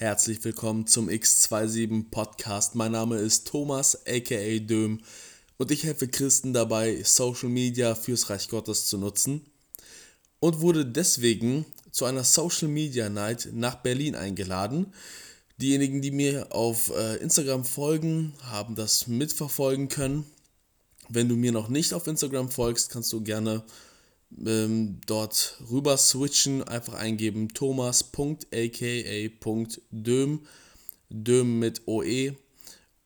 Herzlich 0.00 0.42
willkommen 0.44 0.86
zum 0.86 1.10
X27 1.10 2.10
Podcast. 2.10 2.74
Mein 2.74 2.92
Name 2.92 3.18
ist 3.18 3.46
Thomas 3.46 4.06
aka 4.06 4.58
Döm 4.58 5.02
und 5.58 5.70
ich 5.70 5.84
helfe 5.84 6.08
Christen 6.08 6.54
dabei, 6.54 7.02
Social 7.02 7.50
Media 7.50 7.94
fürs 7.94 8.30
Reich 8.30 8.48
Gottes 8.48 8.86
zu 8.86 8.96
nutzen 8.96 9.42
und 10.38 10.62
wurde 10.62 10.86
deswegen 10.86 11.66
zu 11.90 12.06
einer 12.06 12.24
Social 12.24 12.68
Media 12.68 13.10
Night 13.10 13.50
nach 13.52 13.74
Berlin 13.74 14.14
eingeladen. 14.14 14.94
Diejenigen, 15.58 16.00
die 16.00 16.12
mir 16.12 16.46
auf 16.50 16.90
äh, 16.96 17.16
Instagram 17.16 17.66
folgen, 17.66 18.32
haben 18.44 18.76
das 18.76 19.06
mitverfolgen 19.06 19.88
können. 19.88 20.24
Wenn 21.10 21.28
du 21.28 21.36
mir 21.36 21.52
noch 21.52 21.68
nicht 21.68 21.92
auf 21.92 22.06
Instagram 22.06 22.50
folgst, 22.50 22.88
kannst 22.88 23.12
du 23.12 23.20
gerne 23.20 23.62
ähm, 24.46 25.00
dort 25.06 25.58
rüber 25.70 25.96
switchen, 25.96 26.62
einfach 26.62 26.94
eingeben 26.94 27.48
thomas.aka.döm, 27.48 30.40
Döm 31.12 31.58
mit 31.58 31.82
OE 31.86 32.36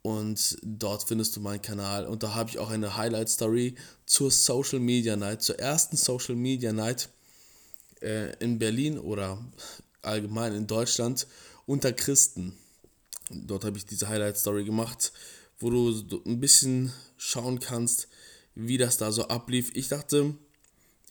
und 0.03 0.59
dort 0.63 1.05
findest 1.05 1.37
du 1.37 1.41
meinen 1.41 1.63
Kanal 1.63 2.07
und 2.07 2.23
da 2.23 2.35
habe 2.35 2.51
ich 2.51 2.59
auch 2.59 2.69
eine 2.69 2.97
Highlight 2.97 3.31
Story 3.31 3.75
zur 4.05 4.31
Social 4.31 4.81
Media 4.81 5.17
Night, 5.17 5.43
zur 5.43 5.59
ersten 5.59 5.97
Social 5.97 6.35
Media 6.35 6.73
Night 6.73 7.09
äh, 8.03 8.37
in 8.39 8.59
Berlin 8.59 8.99
oder 8.99 9.43
allgemein 10.03 10.55
in 10.55 10.67
Deutschland 10.67 11.27
unter 11.67 11.93
Christen. 11.93 12.57
Dort 13.31 13.65
habe 13.65 13.79
ich 13.79 13.87
diese 13.87 14.09
Highlight 14.09 14.37
Story 14.37 14.65
gemacht, 14.65 15.13
wo 15.59 15.71
du 15.71 16.21
ein 16.27 16.41
bisschen 16.41 16.93
schauen 17.17 17.59
kannst, 17.59 18.09
wie 18.55 18.77
das 18.77 18.99
da 18.99 19.11
so 19.11 19.29
ablief. 19.29 19.71
Ich 19.75 19.89
dachte, 19.89 20.35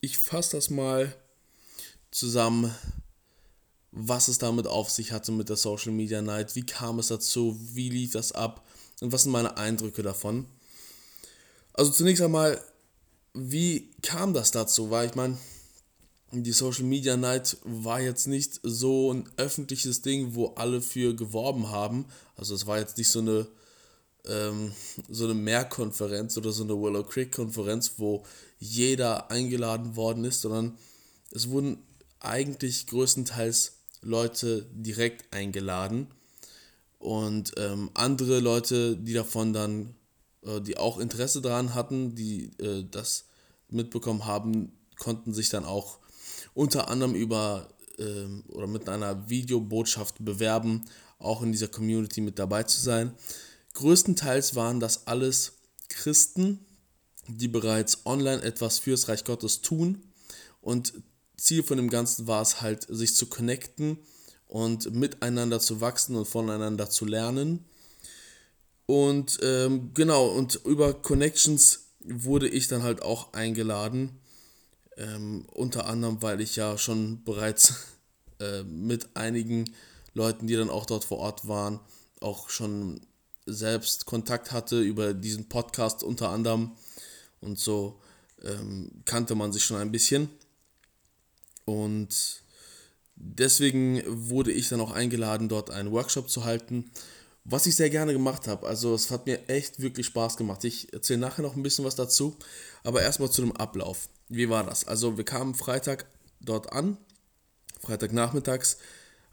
ich 0.03 0.17
fasse 0.17 0.57
das 0.57 0.69
mal 0.69 1.15
zusammen, 2.11 2.75
was 3.93 4.27
es 4.27 4.37
damit 4.37 4.67
auf 4.67 4.89
sich 4.89 5.13
hatte 5.13 5.31
mit 5.31 5.47
der 5.47 5.55
Social 5.55 5.93
Media 5.93 6.21
Night, 6.21 6.57
wie 6.57 6.65
kam 6.65 6.99
es 6.99 7.07
dazu, 7.07 7.57
wie 7.71 7.87
lief 7.87 8.11
das 8.11 8.33
ab 8.33 8.67
und 8.99 9.13
was 9.13 9.23
sind 9.23 9.31
meine 9.31 9.55
Eindrücke 9.55 10.03
davon. 10.03 10.45
Also 11.71 11.93
zunächst 11.93 12.21
einmal, 12.21 12.61
wie 13.33 13.91
kam 14.01 14.33
das 14.33 14.51
dazu? 14.51 14.91
Weil 14.91 15.07
ich 15.07 15.15
meine, 15.15 15.37
die 16.33 16.51
Social 16.51 16.83
Media 16.83 17.15
Night 17.15 17.55
war 17.63 18.01
jetzt 18.01 18.27
nicht 18.27 18.59
so 18.61 19.13
ein 19.13 19.29
öffentliches 19.37 20.01
Ding, 20.01 20.35
wo 20.35 20.47
alle 20.55 20.81
für 20.81 21.15
geworben 21.15 21.69
haben. 21.69 22.07
Also 22.35 22.55
es 22.55 22.67
war 22.67 22.77
jetzt 22.77 22.97
nicht 22.97 23.09
so 23.09 23.19
eine 23.19 23.47
ähm, 24.27 24.71
so 25.09 25.25
eine 25.25 25.33
Mehrkonferenz 25.33 26.37
oder 26.37 26.51
so 26.51 26.63
eine 26.63 26.73
Willow 26.73 27.03
Creek 27.03 27.31
Konferenz, 27.31 27.93
wo 27.97 28.23
jeder 28.59 29.29
eingeladen 29.29 29.95
worden 29.95 30.23
ist, 30.25 30.41
sondern 30.41 30.77
es 31.31 31.49
wurden 31.49 31.77
eigentlich 32.19 32.87
größtenteils 32.87 33.73
Leute 34.01 34.65
direkt 34.73 35.33
eingeladen 35.33 36.07
und 36.99 37.51
ähm, 37.57 37.89
andere 37.93 38.39
Leute, 38.39 38.95
die 38.95 39.13
davon 39.13 39.51
dann, 39.51 39.95
äh, 40.45 40.61
die 40.61 40.77
auch 40.77 40.99
Interesse 40.99 41.41
daran 41.41 41.73
hatten, 41.73 42.15
die 42.15 42.51
äh, 42.59 42.85
das 42.89 43.25
mitbekommen 43.69 44.25
haben, 44.25 44.71
konnten 44.97 45.33
sich 45.33 45.49
dann 45.49 45.65
auch 45.65 45.97
unter 46.53 46.87
anderem 46.87 47.15
über 47.15 47.67
äh, 47.97 48.51
oder 48.53 48.67
mit 48.67 48.87
einer 48.87 49.29
Videobotschaft 49.29 50.23
bewerben, 50.23 50.85
auch 51.19 51.41
in 51.41 51.51
dieser 51.51 51.67
Community 51.67 52.21
mit 52.21 52.39
dabei 52.39 52.63
zu 52.63 52.79
sein. 52.79 53.13
Größtenteils 53.73 54.55
waren 54.55 54.79
das 54.79 55.07
alles 55.07 55.53
Christen, 55.89 56.65
die 57.27 57.47
bereits 57.47 58.05
online 58.05 58.41
etwas 58.41 58.79
fürs 58.79 59.07
Reich 59.07 59.23
Gottes 59.23 59.61
tun. 59.61 60.03
Und 60.61 60.93
Ziel 61.37 61.63
von 61.63 61.77
dem 61.77 61.89
Ganzen 61.89 62.27
war 62.27 62.41
es 62.41 62.61
halt, 62.61 62.85
sich 62.89 63.15
zu 63.15 63.25
connecten 63.25 63.97
und 64.47 64.93
miteinander 64.93 65.59
zu 65.59 65.81
wachsen 65.81 66.15
und 66.15 66.27
voneinander 66.27 66.89
zu 66.89 67.05
lernen. 67.05 67.65
Und 68.85 69.39
ähm, 69.41 69.91
genau, 69.93 70.27
und 70.27 70.55
über 70.65 70.93
Connections 70.93 71.87
wurde 72.03 72.47
ich 72.47 72.67
dann 72.67 72.83
halt 72.83 73.01
auch 73.01 73.33
eingeladen. 73.33 74.19
Ähm, 74.97 75.47
unter 75.51 75.87
anderem, 75.87 76.21
weil 76.21 76.41
ich 76.41 76.55
ja 76.55 76.77
schon 76.77 77.23
bereits 77.23 77.73
äh, 78.39 78.63
mit 78.63 79.15
einigen 79.15 79.73
Leuten, 80.13 80.47
die 80.47 80.55
dann 80.55 80.69
auch 80.69 80.85
dort 80.85 81.05
vor 81.05 81.17
Ort 81.17 81.47
waren, 81.47 81.79
auch 82.19 82.49
schon 82.49 83.01
selbst 83.45 84.05
Kontakt 84.05 84.51
hatte 84.51 84.81
über 84.81 85.13
diesen 85.13 85.49
Podcast 85.49 86.03
unter 86.03 86.29
anderem 86.29 86.71
und 87.41 87.59
so 87.59 87.99
ähm, 88.43 88.91
kannte 89.05 89.35
man 89.35 89.51
sich 89.51 89.63
schon 89.63 89.77
ein 89.77 89.91
bisschen. 89.91 90.29
Und 91.65 92.43
deswegen 93.15 94.03
wurde 94.07 94.51
ich 94.51 94.69
dann 94.69 94.81
auch 94.81 94.91
eingeladen, 94.91 95.49
dort 95.49 95.69
einen 95.69 95.91
Workshop 95.91 96.29
zu 96.29 96.43
halten, 96.43 96.91
was 97.45 97.65
ich 97.65 97.75
sehr 97.75 97.89
gerne 97.89 98.13
gemacht 98.13 98.47
habe. 98.47 98.67
Also 98.67 98.93
es 98.93 99.11
hat 99.11 99.25
mir 99.25 99.49
echt 99.49 99.81
wirklich 99.81 100.07
Spaß 100.07 100.37
gemacht. 100.37 100.63
Ich 100.63 100.93
erzähle 100.93 101.19
nachher 101.19 101.41
noch 101.41 101.55
ein 101.55 101.63
bisschen 101.63 101.85
was 101.85 101.95
dazu, 101.95 102.37
aber 102.83 103.01
erstmal 103.01 103.29
zu 103.29 103.41
dem 103.41 103.55
Ablauf. 103.55 104.09
Wie 104.29 104.49
war 104.49 104.63
das? 104.63 104.87
Also 104.87 105.17
wir 105.17 105.25
kamen 105.25 105.55
Freitag 105.55 106.05
dort 106.39 106.71
an, 106.71 106.97
Freitagnachmittags 107.81 108.77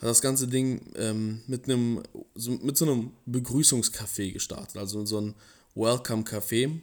hat 0.01 0.09
das 0.09 0.23
ganze 0.23 0.49
Ding 0.49 0.81
ähm, 0.97 1.43
mit 1.47 1.65
einem 1.65 2.03
so, 2.35 2.53
mit 2.53 2.77
so 2.79 2.87
einem 2.87 3.13
Begrüßungscafé 3.27 4.33
gestartet, 4.33 4.79
also 4.79 5.05
so 5.05 5.21
ein 5.21 5.35
Welcome-Café. 5.75 6.81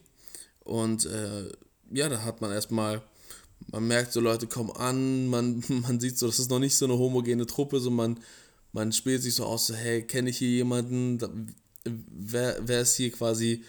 Und 0.64 1.06
äh, 1.06 1.50
ja, 1.92 2.10
da 2.10 2.24
hat 2.24 2.42
man 2.42 2.52
erstmal, 2.52 3.02
man 3.72 3.88
merkt 3.88 4.14
so, 4.14 4.20
Leute 4.20 4.46
kommen 4.46 4.72
an, 4.72 5.28
man, 5.28 5.64
man 5.68 6.00
sieht 6.00 6.20
so, 6.20 6.28
das 6.28 6.38
ist 6.38 6.52
noch 6.52 6.60
nicht 6.60 6.76
so 6.76 6.86
eine 6.86 6.98
homogene 6.98 7.48
Truppe, 7.48 7.80
so 7.80 7.90
man, 7.90 8.20
man 8.72 8.92
spielt 8.92 9.24
sich 9.24 9.34
so 9.34 9.46
aus, 9.46 9.66
so, 9.66 9.74
hey, 9.74 10.04
kenne 10.04 10.30
ich 10.30 10.38
hier 10.38 10.50
jemanden, 10.50 11.18
wer, 11.86 12.60
wer 12.62 12.82
ist 12.82 12.98
hier 12.98 13.12
quasi 13.12 13.64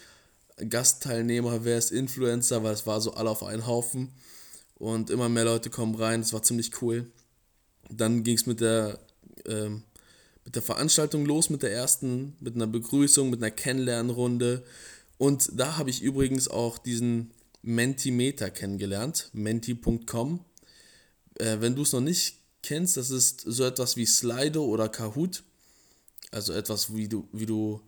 Gastteilnehmer, 0.68 1.64
wer 1.64 1.78
ist 1.78 1.90
Influencer, 1.90 2.62
weil 2.62 2.74
es 2.74 2.86
war 2.86 3.00
so 3.00 3.14
alle 3.14 3.30
auf 3.30 3.42
einen 3.42 3.66
Haufen. 3.66 4.10
Und 4.74 5.08
immer 5.08 5.28
mehr 5.28 5.44
Leute 5.44 5.70
kommen 5.70 5.94
rein, 5.94 6.20
das 6.20 6.34
war 6.34 6.42
ziemlich 6.42 6.82
cool. 6.82 7.10
Dann 7.90 8.22
ging 8.22 8.36
es 8.36 8.46
mit 8.46 8.60
der 8.60 8.98
ähm, 9.46 9.82
mit 10.44 10.54
der 10.54 10.62
Veranstaltung 10.62 11.26
los, 11.26 11.50
mit 11.50 11.62
der 11.62 11.72
ersten, 11.72 12.36
mit 12.40 12.54
einer 12.54 12.66
Begrüßung, 12.66 13.30
mit 13.30 13.42
einer 13.42 13.50
Kennenlernrunde. 13.50 14.64
Und 15.18 15.50
da 15.54 15.76
habe 15.76 15.90
ich 15.90 16.02
übrigens 16.02 16.48
auch 16.48 16.78
diesen 16.78 17.32
Mentimeter 17.62 18.50
kennengelernt, 18.50 19.30
menti.com. 19.32 20.44
Äh, 21.38 21.60
wenn 21.60 21.74
du 21.74 21.82
es 21.82 21.92
noch 21.92 22.00
nicht 22.00 22.36
kennst, 22.62 22.96
das 22.96 23.10
ist 23.10 23.42
so 23.42 23.64
etwas 23.64 23.96
wie 23.96 24.06
Slido 24.06 24.64
oder 24.64 24.88
Kahoot. 24.88 25.42
Also 26.30 26.52
etwas, 26.52 26.94
wie 26.94 27.08
du, 27.08 27.28
wie 27.32 27.46
du 27.46 27.80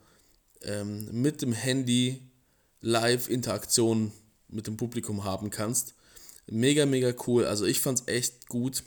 ähm, 0.62 1.08
mit 1.12 1.42
dem 1.42 1.52
Handy 1.52 2.20
Live-Interaktion 2.80 4.12
mit 4.48 4.66
dem 4.66 4.76
Publikum 4.76 5.24
haben 5.24 5.50
kannst. 5.50 5.94
Mega, 6.46 6.86
mega 6.86 7.12
cool. 7.26 7.44
Also 7.44 7.64
ich 7.66 7.80
fand 7.80 8.00
es 8.00 8.08
echt 8.08 8.48
gut. 8.48 8.82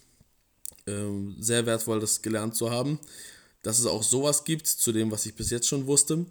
Ähm, 0.86 1.36
sehr 1.40 1.66
wertvoll, 1.66 2.00
das 2.00 2.22
gelernt 2.22 2.56
zu 2.56 2.70
haben, 2.70 3.00
dass 3.62 3.80
es 3.80 3.86
auch 3.86 4.04
sowas 4.04 4.44
gibt, 4.44 4.68
zu 4.68 4.92
dem, 4.92 5.12
was 5.12 5.26
ich 5.26 5.36
bis 5.36 5.50
jetzt 5.50 5.68
schon 5.68 5.88
wusste. 5.88 6.26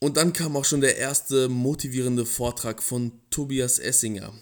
Und 0.00 0.16
dann 0.16 0.32
kam 0.32 0.56
auch 0.56 0.64
schon 0.64 0.80
der 0.80 0.96
erste 0.96 1.48
motivierende 1.48 2.24
Vortrag 2.26 2.82
von 2.82 3.12
Tobias 3.30 3.78
Essinger. 3.78 4.32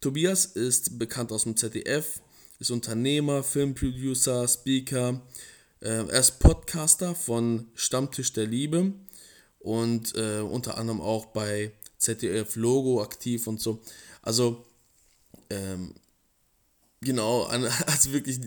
Tobias 0.00 0.46
ist 0.46 0.98
bekannt 0.98 1.32
aus 1.32 1.42
dem 1.42 1.56
ZDF, 1.56 2.20
ist 2.58 2.70
Unternehmer, 2.70 3.42
Filmproducer, 3.42 4.48
Speaker. 4.48 5.20
Äh, 5.80 6.06
er 6.08 6.20
ist 6.20 6.38
Podcaster 6.38 7.14
von 7.14 7.66
Stammtisch 7.74 8.32
der 8.32 8.46
Liebe 8.46 8.92
und 9.58 10.16
äh, 10.16 10.40
unter 10.40 10.78
anderem 10.78 11.00
auch 11.00 11.26
bei 11.26 11.72
ZDF 11.98 12.56
Logo 12.56 13.02
aktiv 13.02 13.46
und 13.46 13.60
so. 13.60 13.80
Also 14.22 14.64
ähm, 15.50 15.94
Genau, 17.02 17.42
also 17.86 18.12
wirklich, 18.12 18.40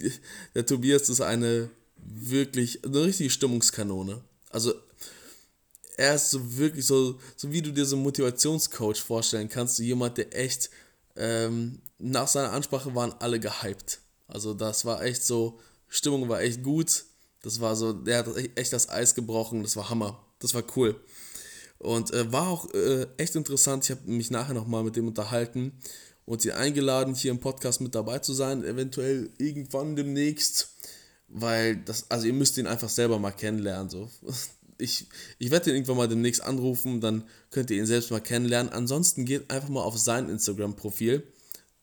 der 0.54 0.66
Tobias 0.66 1.10
ist 1.10 1.22
eine 1.22 1.70
wirklich, 1.98 2.84
eine 2.84 3.04
richtige 3.04 3.30
Stimmungskanone. 3.30 4.22
Also 4.50 4.74
er 5.98 6.16
ist 6.16 6.32
so 6.32 6.58
wirklich 6.58 6.86
so, 6.86 7.20
so 7.36 7.52
wie 7.52 7.62
du 7.62 7.72
dir 7.72 7.86
so 7.86 7.96
einen 7.96 8.04
Motivationscoach 8.04 9.02
vorstellen 9.02 9.50
kannst, 9.50 9.76
so 9.76 9.84
jemand, 9.84 10.18
der 10.18 10.36
echt, 10.38 10.70
ähm, 11.16 11.82
nach 12.00 12.28
seiner 12.28 12.52
Ansprache 12.52 12.94
waren 12.96 13.14
alle 13.20 13.40
gehypt. 13.40 14.00
Also 14.28 14.54
das 14.54 14.86
war 14.86 15.04
echt 15.04 15.24
so, 15.24 15.60
Stimmung 15.88 16.28
war 16.30 16.42
echt 16.42 16.64
gut. 16.64 17.06
Das 17.42 17.60
war 17.60 17.76
so, 17.76 17.94
der 17.94 18.20
hat 18.20 18.28
echt 18.56 18.74
das 18.74 18.90
Eis 18.90 19.16
gebrochen, 19.16 19.64
das 19.64 19.76
war 19.76 19.90
Hammer. 19.90 20.22
Das 20.40 20.54
war 20.54 20.64
cool. 20.76 21.00
Und 21.78 22.12
äh, 22.12 22.32
war 22.32 22.48
auch 22.48 22.74
äh, 22.74 23.08
echt 23.18 23.36
interessant. 23.36 23.84
Ich 23.86 23.92
habe 23.92 24.10
mich 24.10 24.32
nachher 24.32 24.54
nochmal 24.54 24.84
mit 24.84 24.96
dem 24.96 25.08
unterhalten 25.08 25.74
und 26.26 26.42
sie 26.42 26.52
eingeladen, 26.52 27.16
hier 27.16 27.32
im 27.32 27.40
Podcast 27.40 27.82
mit 27.82 27.96
dabei 27.96 28.20
zu 28.20 28.34
sein, 28.34 28.64
eventuell 28.64 29.30
irgendwann 29.38 29.96
demnächst, 29.96 30.70
weil 31.28 31.78
das, 31.78 32.10
also 32.10 32.28
ihr 32.28 32.34
müsst 32.34 32.58
ihn 32.58 32.68
einfach 32.68 32.90
selber 32.90 33.20
mal 33.20 33.32
kennenlernen, 33.32 33.90
so. 33.90 34.10
Ich, 34.78 35.08
ich 35.40 35.52
werde 35.52 35.70
ihn 35.70 35.78
irgendwann 35.78 35.96
mal 35.96 36.10
demnächst 36.10 36.42
anrufen, 36.44 37.00
dann 37.00 37.24
könnt 37.50 37.72
ihr 37.72 37.78
ihn 37.78 37.86
selbst 37.86 38.12
mal 38.12 38.20
kennenlernen. 38.20 38.74
Ansonsten 38.74 39.24
geht 39.24 39.50
einfach 39.50 39.70
mal 39.70 39.84
auf 39.84 39.98
sein 39.98 40.28
Instagram-Profil, 40.28 41.24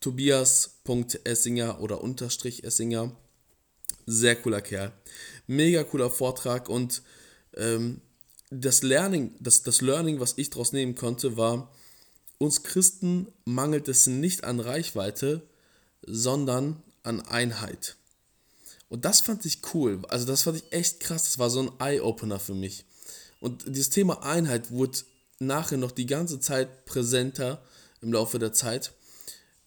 tobias.essinger 0.01 1.81
oder 1.81 2.03
unterstrich 2.03 2.65
Essinger. 2.65 3.17
Sehr 4.05 4.37
cooler 4.37 4.61
Kerl. 4.61 4.93
Mega 5.47 5.85
cooler 5.85 6.11
Vortrag 6.11 6.69
und 6.69 7.01
ähm, 7.57 8.03
das 8.51 8.83
Learning, 8.83 9.35
das, 9.41 9.63
das 9.63 9.81
Learning, 9.81 10.21
was 10.21 10.35
ich 10.37 10.51
daraus 10.51 10.73
nehmen 10.73 10.95
konnte, 10.95 11.39
war, 11.39 11.73
uns 12.43 12.65
Christen 12.65 13.29
mangelt 13.45 13.87
es 13.87 14.09
nicht 14.09 14.43
an 14.43 14.59
Reichweite, 14.59 15.43
sondern 16.05 16.83
an 17.05 17.21
Einheit. 17.21 17.97
Und 18.89 19.05
das 19.05 19.21
fand 19.21 19.47
ich 19.47 19.61
cool. 19.73 20.03
Also 20.09 20.27
das 20.27 20.43
fand 20.43 20.57
ich 20.57 20.73
echt 20.73 20.99
krass. 20.99 21.25
Das 21.25 21.39
war 21.39 21.51
so 21.51 21.61
ein 21.61 21.71
Eye-Opener 21.79 22.41
für 22.41 22.55
mich. 22.55 22.85
Und 23.39 23.65
dieses 23.69 23.91
Thema 23.91 24.25
Einheit 24.25 24.73
wurde 24.73 24.99
nachher 25.39 25.79
noch 25.79 25.93
die 25.93 26.07
ganze 26.07 26.41
Zeit 26.41 26.85
präsenter 26.85 27.63
im 28.01 28.13
Laufe 28.13 28.41
der 28.41 28.53
Zeit. 28.53 28.93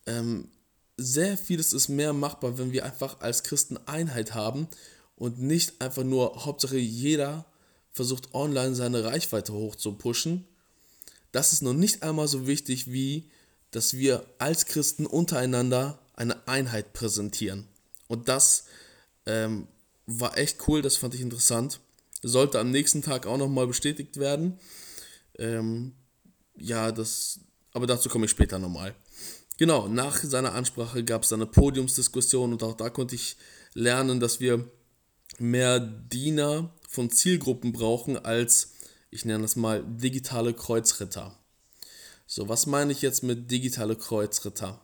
Ähm, 0.05 0.49
sehr 0.97 1.37
vieles 1.37 1.71
ist 1.71 1.87
mehr 1.87 2.11
machbar, 2.11 2.57
wenn 2.57 2.73
wir 2.73 2.83
einfach 2.83 3.21
als 3.21 3.43
Christen 3.43 3.77
Einheit 3.85 4.33
haben 4.33 4.67
und 5.15 5.39
nicht 5.39 5.81
einfach 5.81 6.03
nur 6.03 6.45
Hauptsache 6.45 6.77
jeder 6.77 7.45
versucht 7.93 8.33
online 8.33 8.75
seine 8.75 9.05
Reichweite 9.05 9.53
hoch. 9.53 9.75
Das 11.35 11.51
ist 11.51 11.61
noch 11.61 11.73
nicht 11.73 12.01
einmal 12.01 12.29
so 12.29 12.47
wichtig 12.47 12.93
wie, 12.93 13.29
dass 13.71 13.97
wir 13.97 14.25
als 14.37 14.67
Christen 14.67 15.05
untereinander 15.05 15.99
eine 16.13 16.47
Einheit 16.47 16.93
präsentieren. 16.93 17.67
Und 18.07 18.29
das 18.29 18.67
ähm, 19.25 19.67
war 20.05 20.37
echt 20.37 20.65
cool, 20.69 20.81
das 20.81 20.95
fand 20.95 21.13
ich 21.13 21.19
interessant. 21.19 21.81
Sollte 22.23 22.57
am 22.57 22.71
nächsten 22.71 23.01
Tag 23.01 23.25
auch 23.25 23.37
nochmal 23.37 23.67
bestätigt 23.67 24.15
werden. 24.15 24.57
Ähm, 25.37 25.91
ja, 26.55 26.93
das, 26.93 27.41
aber 27.73 27.85
dazu 27.85 28.07
komme 28.07 28.27
ich 28.27 28.31
später 28.31 28.57
nochmal. 28.57 28.95
Genau, 29.57 29.89
nach 29.89 30.23
seiner 30.23 30.53
Ansprache 30.53 31.03
gab 31.03 31.23
es 31.23 31.33
eine 31.33 31.47
Podiumsdiskussion 31.47 32.53
und 32.53 32.63
auch 32.63 32.77
da 32.77 32.89
konnte 32.89 33.15
ich 33.15 33.35
lernen, 33.73 34.21
dass 34.21 34.39
wir 34.39 34.71
mehr 35.37 35.81
Diener 35.81 36.73
von 36.87 37.09
Zielgruppen 37.09 37.73
brauchen 37.73 38.17
als, 38.17 38.74
ich 39.15 39.23
nenne 39.23 39.43
das 39.43 39.55
mal, 39.55 39.81
digitale 39.81 40.53
Kreuzritter. 40.53 41.33
So, 42.27 42.49
was 42.49 42.65
meine 42.65 42.91
ich 42.91 43.01
jetzt 43.01 43.23
mit 43.23 43.49
digitale 43.49 43.95
Kreuzritter? 43.95 44.81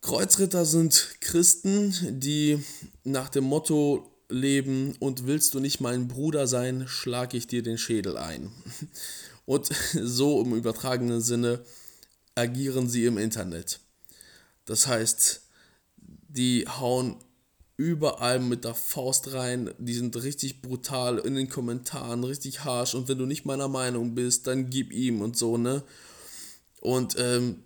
Kreuzritter 0.00 0.64
sind 0.64 1.16
Christen, 1.20 1.94
die 2.18 2.64
nach 3.04 3.28
dem 3.28 3.44
Motto 3.44 4.10
leben 4.30 4.96
und 5.00 5.26
willst 5.26 5.52
du 5.52 5.60
nicht 5.60 5.80
mein 5.80 6.08
Bruder 6.08 6.46
sein, 6.46 6.88
schlage 6.88 7.36
ich 7.36 7.46
dir 7.46 7.62
den 7.62 7.76
Schädel 7.76 8.16
ein. 8.16 8.50
Und 9.44 9.68
so 9.94 10.42
im 10.42 10.54
übertragenen 10.54 11.20
Sinne 11.20 11.62
agieren 12.34 12.88
sie 12.88 13.04
im 13.04 13.18
Internet. 13.18 13.80
Das 14.64 14.86
heißt, 14.86 15.42
die 16.28 16.66
hauen 16.66 17.16
überall 17.78 18.40
mit 18.40 18.64
der 18.64 18.74
Faust 18.74 19.32
rein, 19.32 19.70
die 19.78 19.94
sind 19.94 20.14
richtig 20.22 20.60
brutal 20.60 21.18
in 21.18 21.36
den 21.36 21.48
Kommentaren, 21.48 22.24
richtig 22.24 22.64
harsh 22.64 22.94
und 22.94 23.08
wenn 23.08 23.18
du 23.18 23.24
nicht 23.24 23.46
meiner 23.46 23.68
Meinung 23.68 24.14
bist, 24.16 24.48
dann 24.48 24.68
gib 24.68 24.92
ihm 24.92 25.22
und 25.22 25.36
so, 25.36 25.56
ne? 25.56 25.84
Und 26.80 27.14
ähm, 27.18 27.62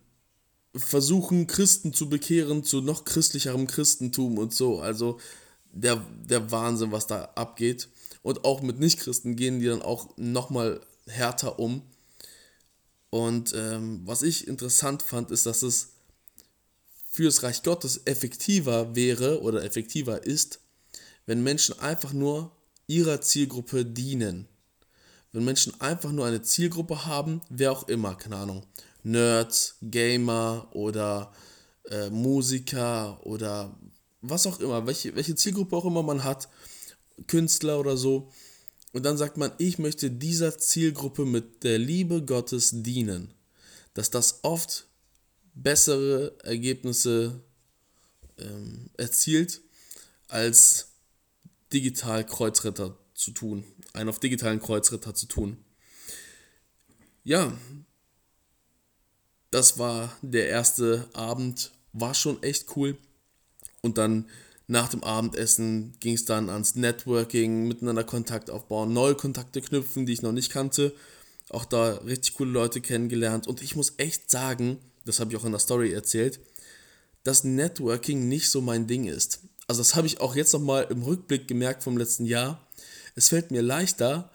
versuchen 0.76 1.47
Christen 1.47 1.94
zu 1.94 2.09
bekehren 2.09 2.62
zu 2.62 2.82
noch 2.82 3.05
christlicherem 3.05 3.67
Christentum 3.67 4.38
und 4.38 4.55
so. 4.55 4.81
Also 4.81 5.19
der, 5.73 6.05
der 6.25 6.50
Wahnsinn, 6.50 6.93
was 6.93 7.06
da 7.06 7.25
abgeht. 7.35 7.88
Und 8.23 8.44
auch 8.44 8.62
mit 8.62 8.79
Nichtchristen 8.79 9.35
gehen 9.35 9.61
die 9.61 9.67
dann 9.67 9.82
auch 9.82 10.17
nochmal 10.17 10.81
härter 11.06 11.58
um. 11.58 11.82
Und 13.11 13.55
ähm, 13.55 14.03
was 14.05 14.23
ich 14.23 14.47
interessant 14.47 15.03
fand, 15.03 15.31
ist, 15.31 15.47
dass 15.47 15.62
es 15.62 15.92
fürs 17.12 17.43
Reich 17.43 17.62
Gottes 17.62 18.00
effektiver 18.06 18.97
wäre 18.97 19.43
oder 19.43 19.62
effektiver 19.62 20.25
ist, 20.25 20.61
wenn 21.26 21.43
Menschen 21.43 21.79
einfach 21.79 22.14
nur 22.14 22.56
ihrer 22.87 23.20
Zielgruppe 23.20 23.85
dienen. 23.85 24.49
Wenn 25.31 25.44
Menschen 25.44 25.79
einfach 25.79 26.11
nur 26.11 26.25
eine 26.25 26.41
Zielgruppe 26.41 27.05
haben, 27.05 27.43
wer 27.50 27.70
auch 27.70 27.87
immer, 27.87 28.14
keine 28.14 28.37
Ahnung, 28.37 28.67
Nerds, 29.03 29.76
Gamer 29.82 30.69
oder 30.73 31.32
äh, 31.91 32.09
Musiker 32.09 33.20
oder 33.26 33.79
was 34.23 34.47
auch 34.47 34.58
immer, 34.61 34.87
welche, 34.87 35.15
welche 35.15 35.35
Zielgruppe 35.35 35.76
auch 35.76 35.85
immer 35.85 36.03
man 36.03 36.25
hat, 36.25 36.49
Künstler 37.26 37.79
oder 37.79 37.99
so, 37.99 38.31
und 38.93 39.05
dann 39.05 39.19
sagt 39.19 39.37
man, 39.37 39.53
ich 39.58 39.79
möchte 39.79 40.11
dieser 40.11 40.56
Zielgruppe 40.56 41.26
mit 41.26 41.62
der 41.65 41.79
Liebe 41.79 42.23
Gottes 42.23 42.70
dienen. 42.73 43.35
Dass 43.94 44.11
das 44.11 44.41
oft 44.43 44.87
bessere 45.55 46.37
Ergebnisse 46.43 47.43
ähm, 48.39 48.91
erzielt, 48.97 49.61
als 50.29 50.89
digital 51.73 52.25
Kreuzritter 52.27 52.97
zu 53.15 53.33
tun. 53.33 53.65
Einen 53.93 54.09
auf 54.09 54.21
digitalen 54.21 54.61
Kreuzritter 54.61 55.15
zu 55.15 55.27
tun. 55.27 55.59
Ja, 57.25 57.57
das 59.51 59.79
war 59.79 60.17
der 60.23 60.49
erste 60.49 61.09
Abend. 61.13 61.73
War 61.93 62.15
schon 62.15 62.43
echt 62.43 62.75
cool. 62.77 62.97
Und 63.83 63.99
dann 63.99 64.29
nach 64.67 64.89
dem 64.89 65.05
Abendessen 65.05 65.93
ging 66.01 66.15
es 66.15 66.25
dann 66.25 66.49
ans 66.49 66.75
Networking, 66.75 67.69
miteinander 67.69 68.05
Kontakt 68.05 68.49
aufbauen, 68.51 68.93
neue 68.93 69.15
Kontakte 69.15 69.61
knüpfen, 69.61 70.07
die 70.07 70.15
ich 70.15 70.23
noch 70.23 70.33
nicht 70.33 70.51
kannte. 70.51 70.95
Auch 71.51 71.67
da 71.67 71.97
richtig 71.97 72.35
coole 72.35 72.51
Leute 72.51 72.81
kennengelernt. 72.81 73.47
Und 73.47 73.61
ich 73.61 73.77
muss 73.77 73.95
echt 73.99 74.31
sagen, 74.31 74.79
das 75.05 75.21
habe 75.21 75.33
ich 75.33 75.37
auch 75.37 75.45
in 75.45 75.53
der 75.53 75.61
Story 75.61 75.93
erzählt, 75.93 76.41
dass 77.25 77.45
Networking 77.45 78.29
nicht 78.29 78.51
so 78.51 78.61
mein 78.61 78.87
Ding 78.87 79.05
ist. 79.05 79.41
Also 79.69 79.81
das 79.81 79.95
habe 79.95 80.07
ich 80.07 80.21
auch 80.21 80.35
jetzt 80.35 80.53
nochmal 80.53 80.87
im 80.91 81.03
Rückblick 81.03 81.47
gemerkt 81.49 81.83
vom 81.83 81.97
letzten 81.97 82.27
Jahr. 82.27 82.67
Es 83.15 83.29
fällt 83.29 83.51
mir 83.51 83.63
leichter, 83.63 84.31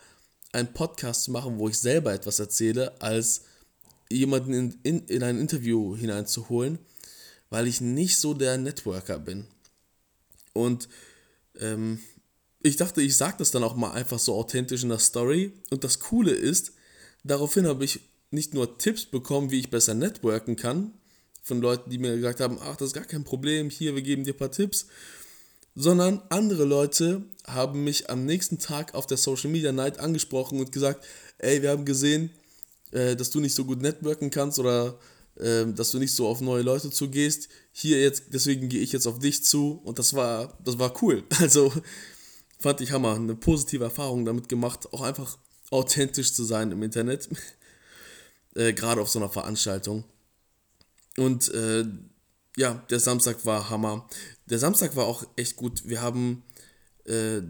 einen 0.52 0.74
Podcast 0.74 1.24
zu 1.24 1.31
machen, 1.31 1.58
wo 1.60 1.68
ich 1.68 1.78
selber 1.78 2.14
etwas 2.14 2.40
erzähle, 2.40 3.00
als 3.02 3.42
jemanden 4.10 4.54
in, 4.54 4.80
in, 4.84 5.08
in 5.08 5.24
ein 5.24 5.38
Interview 5.38 5.96
hineinzuholen, 5.96 6.80
weil 7.50 7.68
ich 7.68 7.81
nicht 7.81 8.18
so 8.18 8.34
der 8.34 8.58
Networker 8.58 9.19
bin. 9.19 9.48
Und 10.54 10.88
ähm, 11.60 12.00
ich 12.64 12.78
dachte, 12.78 13.02
ich 13.02 13.18
sage 13.18 13.36
das 13.40 13.52
dann 13.52 13.64
auch 13.64 13.75
mal 13.75 13.92
einfach 13.92 14.19
so 14.19 14.36
authentisch 14.36 14.84
in 14.84 14.90
der 14.90 15.00
Story. 15.00 15.54
Und 15.69 15.84
das 15.84 16.00
Coole 16.00 16.31
ist, 16.31 16.74
daraufhin 17.24 17.68
habe 17.68 17.86
ich 17.86 18.02
nicht 18.31 18.53
nur 18.53 18.77
Tipps 18.77 19.06
bekommen, 19.06 19.51
wie 19.51 19.59
ich 19.59 19.69
besser 19.69 19.94
networken 19.94 20.56
kann, 20.56 20.94
von 21.41 21.62
Leuten, 21.62 21.89
die 21.89 21.97
mir 21.97 22.15
gesagt 22.15 22.41
haben, 22.41 22.57
ach, 22.62 22.75
das 22.75 22.89
ist 22.89 22.94
gar 22.94 23.06
kein 23.06 23.24
Problem, 23.24 23.69
hier, 23.69 23.95
wir 23.95 24.01
geben 24.01 24.24
dir 24.24 24.33
ein 24.33 24.38
paar 24.38 24.51
Tipps, 24.51 24.88
sondern 25.75 26.21
andere 26.29 26.65
Leute 26.65 27.24
haben 27.45 27.83
mich 27.83 28.09
am 28.09 28.25
nächsten 28.25 28.59
Tag 28.59 28.94
auf 28.95 29.07
der 29.07 29.18
Social 29.18 29.50
Media 29.50 29.71
Night 29.71 29.99
angesprochen 29.99 30.59
und 30.59 30.71
gesagt, 30.71 31.06
ey, 31.37 31.61
wir 31.61 31.69
haben 31.69 31.85
gesehen, 31.85 32.31
äh, 32.92 33.16
dass 33.16 33.30
du 33.30 33.40
nicht 33.40 33.56
so 33.56 33.63
gut 33.63 33.81
networken 33.81 34.30
kannst 34.30 34.59
oder 34.59 34.99
äh, 35.35 35.66
dass 35.68 35.92
du 35.92 35.99
nicht 35.99 36.13
so 36.13 36.28
auf 36.28 36.42
neue 36.42 36.63
Leute 36.63 36.90
zugehst. 36.90 37.47
Hier 37.71 38.02
jetzt, 38.02 38.33
deswegen 38.33 38.69
gehe 38.69 38.81
ich 38.81 38.92
jetzt 38.92 39.07
auf 39.07 39.19
dich 39.19 39.44
zu 39.44 39.80
und 39.83 39.99
das 39.99 40.13
war, 40.13 40.57
das 40.63 40.80
war 40.80 41.02
cool. 41.02 41.23
Also 41.40 41.71
fand 42.59 42.81
ich 42.81 42.92
Hammer, 42.92 43.16
eine 43.16 43.35
positive 43.35 43.83
Erfahrung 43.83 44.25
damit 44.25 44.49
gemacht, 44.49 44.92
auch 44.92 45.02
einfach 45.02 45.37
authentisch 45.69 46.33
zu 46.33 46.44
sein 46.44 46.71
im 46.71 46.81
Internet, 46.81 47.30
äh, 48.57 48.73
gerade 48.73 49.02
auf 49.02 49.09
so 49.09 49.19
einer 49.19 49.30
Veranstaltung. 49.30 50.04
Und 51.16 51.54
äh, 51.54 51.85
ja, 52.57 52.83
der 52.90 52.99
Samstag 52.99 53.45
war 53.45 53.69
Hammer. 53.69 54.07
Der 54.47 54.59
Samstag 54.59 54.95
war 54.95 55.06
auch 55.06 55.23
echt 55.35 55.56
gut. 55.56 55.87
Wir 55.87 56.02
haben 56.02 56.44
äh, 57.06 57.42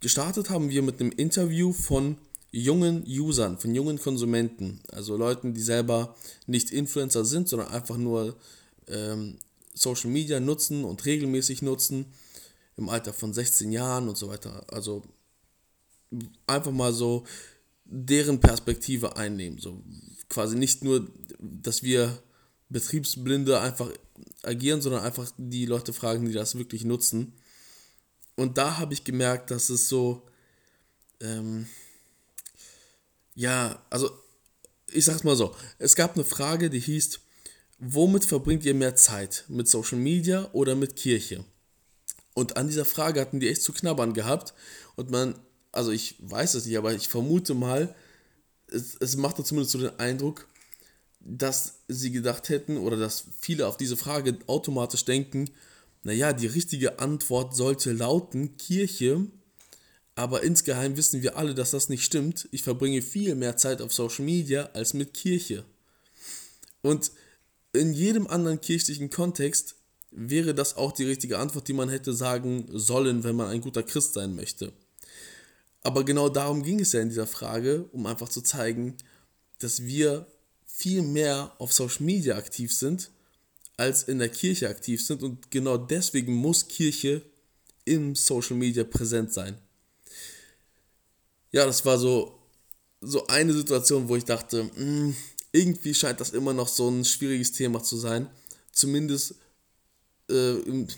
gestartet, 0.00 0.50
haben 0.50 0.68
wir 0.70 0.82
mit 0.82 1.00
einem 1.00 1.10
Interview 1.12 1.72
von 1.72 2.18
jungen 2.50 3.02
Usern, 3.06 3.58
von 3.58 3.74
jungen 3.74 3.98
Konsumenten, 3.98 4.80
also 4.92 5.16
Leuten, 5.16 5.54
die 5.54 5.62
selber 5.62 6.14
nicht 6.46 6.70
Influencer 6.70 7.24
sind, 7.24 7.48
sondern 7.48 7.68
einfach 7.68 7.96
nur 7.96 8.36
ähm, 8.88 9.38
Social 9.72 10.10
Media 10.10 10.38
nutzen 10.38 10.84
und 10.84 11.06
regelmäßig 11.06 11.62
nutzen, 11.62 12.12
im 12.76 12.90
Alter 12.90 13.14
von 13.14 13.32
16 13.32 13.72
Jahren 13.72 14.06
und 14.08 14.18
so 14.18 14.28
weiter. 14.28 14.66
Also 14.68 15.02
einfach 16.46 16.72
mal 16.72 16.92
so 16.92 17.24
deren 17.86 18.38
Perspektive 18.38 19.16
einnehmen. 19.16 19.58
So 19.58 19.82
quasi 20.32 20.56
nicht 20.56 20.82
nur, 20.82 21.06
dass 21.38 21.82
wir 21.82 22.22
Betriebsblinde 22.70 23.60
einfach 23.60 23.90
agieren, 24.42 24.80
sondern 24.80 25.04
einfach 25.04 25.30
die 25.36 25.66
Leute 25.66 25.92
fragen, 25.92 26.26
die 26.26 26.32
das 26.32 26.56
wirklich 26.56 26.84
nutzen. 26.84 27.34
Und 28.34 28.56
da 28.56 28.78
habe 28.78 28.94
ich 28.94 29.04
gemerkt, 29.04 29.50
dass 29.50 29.68
es 29.68 29.88
so, 29.88 30.26
ähm, 31.20 31.66
ja, 33.34 33.84
also 33.90 34.10
ich 34.90 35.04
sag's 35.04 35.22
mal 35.22 35.36
so, 35.36 35.54
es 35.78 35.96
gab 35.96 36.14
eine 36.14 36.24
Frage, 36.24 36.70
die 36.70 36.80
hieß, 36.80 37.20
womit 37.78 38.24
verbringt 38.24 38.64
ihr 38.64 38.74
mehr 38.74 38.96
Zeit? 38.96 39.44
Mit 39.48 39.68
Social 39.68 39.98
Media 39.98 40.48
oder 40.52 40.74
mit 40.74 40.96
Kirche? 40.96 41.44
Und 42.32 42.56
an 42.56 42.68
dieser 42.68 42.86
Frage 42.86 43.20
hatten 43.20 43.40
die 43.40 43.50
echt 43.50 43.62
zu 43.62 43.72
knabbern 43.72 44.14
gehabt. 44.14 44.54
Und 44.96 45.10
man, 45.10 45.38
also 45.72 45.90
ich 45.90 46.16
weiß 46.20 46.54
es 46.54 46.64
nicht, 46.64 46.78
aber 46.78 46.94
ich 46.94 47.08
vermute 47.08 47.52
mal, 47.52 47.94
es, 48.72 48.96
es 48.98 49.16
machte 49.16 49.44
zumindest 49.44 49.72
so 49.72 49.78
den 49.78 49.98
Eindruck, 49.98 50.46
dass 51.20 51.74
sie 51.88 52.10
gedacht 52.10 52.48
hätten 52.48 52.78
oder 52.78 52.96
dass 52.96 53.24
viele 53.38 53.66
auf 53.66 53.76
diese 53.76 53.96
Frage 53.96 54.38
automatisch 54.46 55.04
denken, 55.04 55.50
naja, 56.02 56.32
die 56.32 56.48
richtige 56.48 56.98
Antwort 56.98 57.54
sollte 57.54 57.92
lauten 57.92 58.56
Kirche, 58.56 59.26
aber 60.14 60.42
insgeheim 60.42 60.96
wissen 60.96 61.22
wir 61.22 61.36
alle, 61.36 61.54
dass 61.54 61.70
das 61.70 61.88
nicht 61.88 62.04
stimmt. 62.04 62.48
Ich 62.50 62.62
verbringe 62.62 63.02
viel 63.02 63.34
mehr 63.34 63.56
Zeit 63.56 63.80
auf 63.80 63.92
Social 63.92 64.24
Media 64.24 64.68
als 64.74 64.94
mit 64.94 65.14
Kirche. 65.14 65.64
Und 66.82 67.12
in 67.72 67.94
jedem 67.94 68.26
anderen 68.26 68.60
kirchlichen 68.60 69.08
Kontext 69.10 69.76
wäre 70.10 70.54
das 70.54 70.76
auch 70.76 70.92
die 70.92 71.04
richtige 71.04 71.38
Antwort, 71.38 71.68
die 71.68 71.72
man 71.72 71.88
hätte 71.88 72.12
sagen 72.12 72.66
sollen, 72.72 73.24
wenn 73.24 73.36
man 73.36 73.48
ein 73.48 73.62
guter 73.62 73.82
Christ 73.82 74.12
sein 74.12 74.34
möchte. 74.34 74.72
Aber 75.82 76.04
genau 76.04 76.28
darum 76.28 76.62
ging 76.62 76.80
es 76.80 76.92
ja 76.92 77.00
in 77.00 77.08
dieser 77.08 77.26
Frage, 77.26 77.84
um 77.92 78.06
einfach 78.06 78.28
zu 78.28 78.40
zeigen, 78.40 78.96
dass 79.58 79.82
wir 79.82 80.26
viel 80.66 81.02
mehr 81.02 81.54
auf 81.58 81.72
Social 81.72 82.04
Media 82.04 82.36
aktiv 82.36 82.72
sind, 82.72 83.10
als 83.76 84.04
in 84.04 84.18
der 84.18 84.28
Kirche 84.28 84.68
aktiv 84.68 85.04
sind. 85.04 85.22
Und 85.22 85.50
genau 85.50 85.76
deswegen 85.76 86.34
muss 86.34 86.68
Kirche 86.68 87.22
im 87.84 88.14
Social 88.14 88.56
Media 88.56 88.84
präsent 88.84 89.32
sein. 89.32 89.58
Ja, 91.50 91.66
das 91.66 91.84
war 91.84 91.98
so, 91.98 92.38
so 93.00 93.26
eine 93.26 93.52
Situation, 93.52 94.08
wo 94.08 94.16
ich 94.16 94.24
dachte, 94.24 94.64
mh, 94.64 94.70
hm, 94.76 95.16
irgendwie 95.52 95.94
scheint 95.94 96.20
das 96.20 96.30
immer 96.30 96.54
noch 96.54 96.68
so 96.68 96.88
ein 96.88 97.04
schwieriges 97.04 97.52
Thema 97.52 97.82
zu 97.82 97.96
sein. 97.96 98.30
Zumindest, 98.72 99.34
äh, 100.30 100.58
im, 100.60 100.88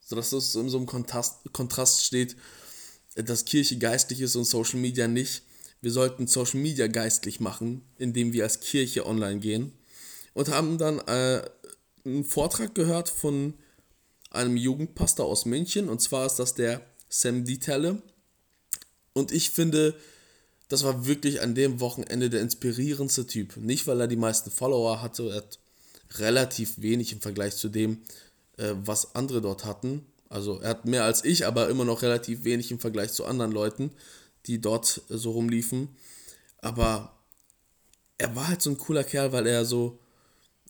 so 0.00 0.16
dass 0.16 0.32
es 0.32 0.54
in 0.56 0.68
so 0.68 0.78
einem 0.78 0.86
Kontrast, 0.86 1.52
Kontrast 1.52 2.04
steht, 2.04 2.36
dass 3.14 3.44
Kirche 3.44 3.78
geistlich 3.78 4.20
ist 4.20 4.36
und 4.36 4.44
Social 4.44 4.80
Media 4.80 5.08
nicht. 5.08 5.42
Wir 5.80 5.90
sollten 5.90 6.26
Social 6.26 6.60
Media 6.60 6.86
geistlich 6.86 7.40
machen, 7.40 7.82
indem 7.98 8.32
wir 8.32 8.44
als 8.44 8.60
Kirche 8.60 9.06
online 9.06 9.40
gehen. 9.40 9.72
Und 10.34 10.48
haben 10.48 10.78
dann 10.78 11.00
äh, 11.00 11.42
einen 12.04 12.24
Vortrag 12.24 12.74
gehört 12.74 13.08
von 13.08 13.54
einem 14.30 14.56
Jugendpastor 14.56 15.26
aus 15.26 15.44
München. 15.44 15.88
Und 15.88 16.00
zwar 16.00 16.26
ist 16.26 16.36
das 16.36 16.54
der 16.54 16.80
Sam 17.08 17.44
Dietelle. 17.44 18.00
Und 19.12 19.32
ich 19.32 19.50
finde, 19.50 19.94
das 20.68 20.84
war 20.84 21.06
wirklich 21.06 21.42
an 21.42 21.54
dem 21.54 21.80
Wochenende 21.80 22.30
der 22.30 22.40
inspirierendste 22.40 23.26
Typ. 23.26 23.56
Nicht, 23.58 23.86
weil 23.86 24.00
er 24.00 24.08
die 24.08 24.16
meisten 24.16 24.50
Follower 24.50 25.02
hatte, 25.02 25.28
er 25.28 25.36
hat 25.36 25.58
relativ 26.14 26.80
wenig 26.80 27.12
im 27.12 27.20
Vergleich 27.20 27.56
zu 27.56 27.68
dem, 27.68 28.02
äh, 28.56 28.72
was 28.84 29.14
andere 29.14 29.40
dort 29.40 29.64
hatten. 29.64 30.06
Also 30.32 30.60
er 30.60 30.70
hat 30.70 30.86
mehr 30.86 31.04
als 31.04 31.24
ich, 31.24 31.46
aber 31.46 31.68
immer 31.68 31.84
noch 31.84 32.00
relativ 32.00 32.44
wenig 32.44 32.70
im 32.70 32.80
Vergleich 32.80 33.12
zu 33.12 33.26
anderen 33.26 33.52
Leuten, 33.52 33.90
die 34.46 34.62
dort 34.62 35.02
äh, 35.10 35.18
so 35.18 35.32
rumliefen. 35.32 35.88
Aber 36.58 37.18
er 38.16 38.34
war 38.34 38.48
halt 38.48 38.62
so 38.62 38.70
ein 38.70 38.78
cooler 38.78 39.04
Kerl, 39.04 39.32
weil 39.32 39.46
er 39.46 39.66
so 39.66 39.98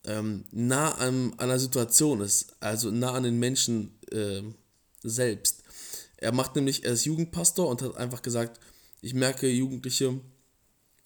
ähm, 0.04 0.44
nah 0.50 0.90
an, 0.96 1.32
der 1.38 1.60
Situation 1.60 2.20
ist, 2.22 2.56
also 2.58 2.90
nah 2.90 3.12
an 3.12 3.22
den 3.22 3.38
Menschen 3.38 3.96
äh, 4.10 4.42
selbst. 5.04 5.62
Er 6.16 6.32
macht 6.32 6.56
nämlich, 6.56 6.84
er 6.84 6.94
ist 6.94 7.04
Jugendpastor 7.04 7.68
und 7.68 7.82
hat 7.82 7.96
einfach 7.96 8.22
gesagt, 8.22 8.58
ich 9.00 9.14
merke, 9.14 9.48
Jugendliche 9.48 10.20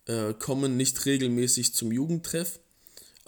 äh, 0.06 0.32
kommen 0.32 0.78
nicht 0.78 1.04
regelmäßig 1.04 1.74
zum 1.74 1.92
Jugendtreff. 1.92 2.58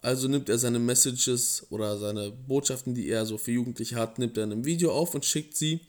Also 0.01 0.29
nimmt 0.29 0.49
er 0.49 0.59
seine 0.59 0.79
Messages 0.79 1.67
oder 1.71 1.99
seine 1.99 2.31
Botschaften, 2.31 2.95
die 2.95 3.09
er 3.09 3.27
so 3.27 3.37
für 3.37 3.51
Jugendliche 3.51 3.97
hat, 3.97 4.19
nimmt 4.19 4.37
er 4.37 4.45
in 4.45 4.53
einem 4.53 4.65
Video 4.65 4.93
auf 4.93 5.15
und 5.15 5.25
schickt 5.25 5.57
sie 5.57 5.81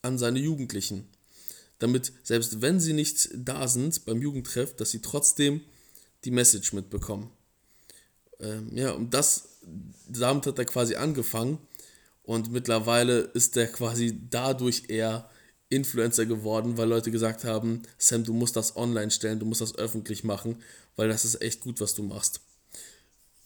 an 0.00 0.18
seine 0.18 0.38
Jugendlichen. 0.38 1.08
Damit, 1.78 2.12
selbst 2.22 2.62
wenn 2.62 2.80
sie 2.80 2.92
nicht 2.92 3.28
da 3.34 3.68
sind 3.68 4.04
beim 4.04 4.22
Jugendtreff, 4.22 4.74
dass 4.76 4.90
sie 4.90 5.02
trotzdem 5.02 5.60
die 6.24 6.30
Message 6.30 6.72
mitbekommen. 6.72 7.30
Ähm, 8.40 8.70
ja, 8.76 8.92
und 8.92 9.12
das, 9.12 9.48
damit 10.08 10.46
hat 10.46 10.58
er 10.58 10.64
quasi 10.64 10.94
angefangen. 10.94 11.58
Und 12.22 12.52
mittlerweile 12.52 13.18
ist 13.18 13.56
er 13.56 13.66
quasi 13.66 14.18
dadurch 14.30 14.84
eher 14.88 15.28
Influencer 15.68 16.24
geworden, 16.24 16.76
weil 16.76 16.88
Leute 16.88 17.10
gesagt 17.10 17.44
haben, 17.44 17.82
Sam, 17.98 18.24
du 18.24 18.32
musst 18.32 18.56
das 18.56 18.76
online 18.76 19.10
stellen, 19.10 19.40
du 19.40 19.46
musst 19.46 19.60
das 19.60 19.76
öffentlich 19.76 20.22
machen, 20.22 20.62
weil 20.96 21.08
das 21.08 21.24
ist 21.24 21.42
echt 21.42 21.60
gut, 21.60 21.80
was 21.80 21.94
du 21.94 22.02
machst. 22.02 22.40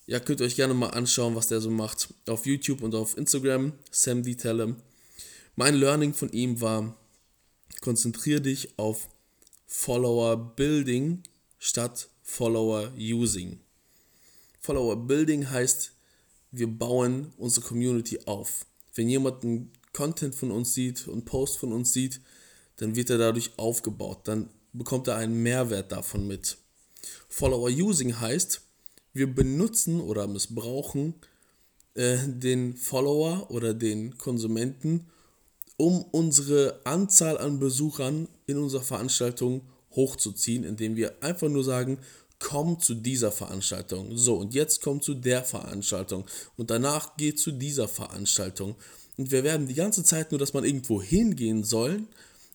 Ja, 0.09 0.21
könnt 0.21 0.41
ihr 0.41 0.47
euch 0.47 0.55
gerne 0.55 0.73
mal 0.73 0.91
anschauen, 0.91 1.35
was 1.35 1.49
der 1.49 1.61
so 1.61 1.69
macht. 1.69 2.15
Auf 2.29 2.47
YouTube 2.47 2.81
und 2.83 2.95
auf 2.95 3.17
Instagram, 3.19 3.73
Sam 3.91 4.23
Detellem. 4.23 4.77
Mein 5.57 5.75
Learning 5.75 6.15
von 6.15 6.31
ihm 6.31 6.61
war, 6.61 6.97
konzentriere 7.81 8.41
dich 8.41 8.79
auf 8.79 9.09
Follower 9.67 10.37
Building 10.37 11.25
statt 11.59 12.09
Follower 12.23 12.93
Using. 12.97 13.59
Follower 14.61 14.95
Building 14.95 15.51
heißt, 15.51 15.93
wir 16.53 16.69
bauen 16.69 17.33
unsere 17.37 17.67
Community 17.67 18.21
auf. 18.27 18.65
Wenn 18.95 19.09
jemand 19.09 19.43
ein 19.43 19.73
Content 19.93 20.37
von 20.37 20.53
uns 20.53 20.73
sieht 20.73 21.09
und 21.09 21.25
Post 21.25 21.59
von 21.59 21.73
uns 21.73 21.93
sieht, 21.93 22.21
dann 22.77 22.95
wird 22.95 23.11
er 23.11 23.19
dadurch 23.19 23.59
aufgebaut. 23.59 24.29
Dann 24.29 24.51
bekommt 24.73 25.09
er 25.09 25.17
einen 25.17 25.43
Mehrwert 25.43 25.91
davon 25.91 26.29
mit. 26.29 26.59
Follower 27.29 27.71
Using 27.71 28.21
heißt, 28.21 28.61
wir 29.17 29.33
benutzen 29.33 30.01
oder 30.01 30.27
missbrauchen 30.27 31.15
äh, 31.95 32.19
den 32.27 32.77
Follower 32.77 33.51
oder 33.51 33.75
den 33.75 34.19
Konsumenten, 34.19 35.07
um 35.77 36.03
unsere 36.03 36.81
Anzahl 36.85 37.39
an 37.39 37.59
Besuchern 37.59 38.29
in 38.47 38.59
unserer 38.59 38.83
Veranstaltung 38.83 39.63
hochzuziehen, 39.93 40.65
indem 40.65 40.97
wir 40.97 41.23
einfach 41.23 41.49
nur 41.49 41.65
sagen, 41.65 41.99
komm 42.39 42.81
zu 42.81 42.95
dieser 42.95 43.33
Veranstaltung. 43.33 44.17
So, 44.17 44.37
und 44.37 44.55
jetzt 44.55 44.83
komm 44.83 45.01
zu 45.01 45.15
der 45.15 45.43
Veranstaltung. 45.43 46.27
Und 46.57 46.71
danach 46.71 47.17
geh 47.17 47.35
zu 47.35 47.51
dieser 47.51 47.89
Veranstaltung. 47.89 48.77
Und 49.17 49.31
wir 49.31 49.43
werden 49.43 49.67
die 49.67 49.75
ganze 49.75 50.05
Zeit 50.05 50.31
nur, 50.31 50.39
dass 50.39 50.53
man 50.53 50.65
irgendwo 50.65 51.03
hingehen 51.03 51.65
soll, 51.65 52.03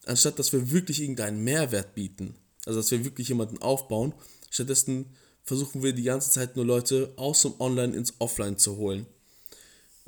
anstatt 0.05 0.37
dass 0.37 0.53
wir 0.53 0.71
wirklich 0.71 1.01
irgendeinen 1.01 1.43
Mehrwert 1.43 1.95
bieten. 1.95 2.35
Also 2.65 2.79
dass 2.79 2.91
wir 2.91 3.03
wirklich 3.03 3.29
jemanden 3.29 3.57
aufbauen. 3.59 4.13
Stattdessen 4.51 5.07
versuchen 5.43 5.83
wir 5.83 5.93
die 5.93 6.03
ganze 6.03 6.31
Zeit 6.31 6.55
nur 6.55 6.65
Leute 6.65 7.13
aus 7.15 7.41
dem 7.41 7.53
Online 7.59 7.95
ins 7.95 8.13
Offline 8.19 8.57
zu 8.57 8.77
holen. 8.77 9.05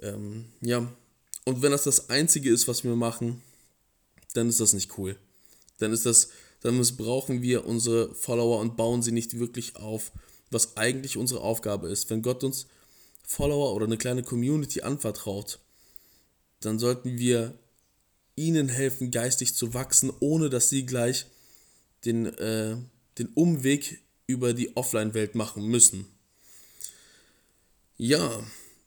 Ähm, 0.02 0.46
ja, 0.62 0.92
und 1.46 1.62
wenn 1.62 1.72
das 1.72 1.84
das 1.84 2.10
Einzige 2.10 2.50
ist, 2.50 2.68
was 2.68 2.84
wir 2.84 2.96
machen, 2.96 3.42
dann 4.34 4.50
ist 4.50 4.60
das 4.60 4.74
nicht 4.74 4.98
cool. 4.98 5.18
Dann 5.80 5.92
ist 5.92 6.06
das, 6.06 6.30
dann 6.62 6.78
missbrauchen 6.78 7.42
wir 7.42 7.66
unsere 7.66 8.14
Follower 8.16 8.60
und 8.60 8.78
bauen 8.78 9.02
sie 9.02 9.12
nicht 9.12 9.40
wirklich 9.40 9.76
auf, 9.76 10.12
was 10.50 10.78
eigentlich 10.78 11.18
unsere 11.18 11.42
Aufgabe 11.42 11.90
ist. 11.90 12.10
Wenn 12.10 12.22
Gott 12.22 12.44
uns 12.44 12.68
Follower 13.26 13.74
oder 13.74 13.86
eine 13.86 13.98
kleine 13.98 14.24
Community 14.24 14.82
anvertraut, 14.82 15.60
dann 16.62 16.80
sollten 16.80 17.18
wir 17.18 17.58
ihnen 18.36 18.70
helfen, 18.70 19.12
geistig 19.12 19.56
zu 19.56 19.74
wachsen, 19.74 20.12
ohne 20.20 20.50
dass 20.50 20.70
sie 20.70 20.86
gleich 20.86 21.26
den, 22.06 22.26
äh, 22.26 22.78
den 23.18 23.28
Umweg 23.36 24.03
über 24.28 24.54
die 24.54 24.76
Offline-Welt 24.76 25.36
machen 25.36 25.68
müssen. 25.68 26.06
Ja, 27.98 28.44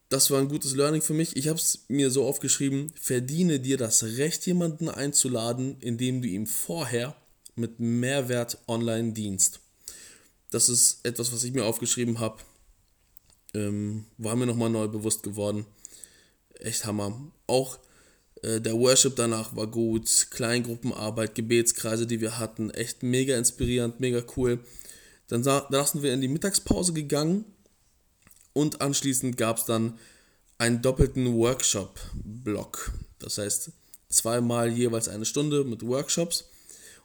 das 0.09 0.31
war 0.31 0.41
ein 0.41 0.49
gutes 0.49 0.75
Learning 0.75 1.03
für 1.03 1.15
mich. 1.15 1.37
Ich 1.37 1.49
habe 1.49 1.59
es 1.59 1.85
mir 1.89 2.11
so 2.11 2.27
aufgeschrieben, 2.27 2.93
verdiene 2.95 3.61
dir 3.61 3.77
das 3.77 4.03
Recht, 4.03 4.47
jemanden 4.47 4.89
einzuladen, 4.89 5.77
indem 5.81 6.23
du 6.23 6.29
ihm 6.29 6.47
vorher 6.47 7.17
mit 7.55 7.81
Mehrwert 7.81 8.59
online 8.69 9.13
dienst. 9.13 9.61
Das 10.51 10.69
ist 10.69 11.05
etwas, 11.05 11.33
was 11.33 11.45
ich 11.45 11.53
mir 11.53 11.65
aufgeschrieben 11.65 12.21
habe. 12.21 12.43
Ähm, 13.55 14.05
war 14.19 14.37
mir 14.37 14.47
nochmal 14.47 14.71
neu 14.71 14.89
bewusst 14.89 15.23
geworden 15.23 15.67
echt 16.61 16.85
Hammer. 16.85 17.19
Auch 17.47 17.79
äh, 18.43 18.61
der 18.61 18.75
Worship 18.75 19.17
danach 19.17 19.55
war 19.57 19.67
gut, 19.67 20.29
Kleingruppenarbeit, 20.31 21.35
Gebetskreise, 21.35 22.07
die 22.07 22.21
wir 22.21 22.39
hatten, 22.39 22.71
echt 22.71 23.03
mega 23.03 23.37
inspirierend, 23.37 24.01
mega 24.01 24.23
cool. 24.37 24.61
Dann, 25.29 25.43
dann 25.43 25.87
sind 25.87 26.03
wir 26.03 26.13
in 26.13 26.21
die 26.21 26.29
Mittagspause 26.29 26.93
gegangen 26.93 27.45
und 28.53 28.81
anschließend 28.81 29.37
gab 29.37 29.59
es 29.59 29.65
dann 29.65 29.99
einen 30.59 30.83
doppelten 30.83 31.35
Workshop-Block. 31.35 32.93
Das 33.19 33.39
heißt, 33.39 33.71
zweimal 34.09 34.73
jeweils 34.73 35.09
eine 35.09 35.25
Stunde 35.25 35.65
mit 35.65 35.87
Workshops. 35.87 36.43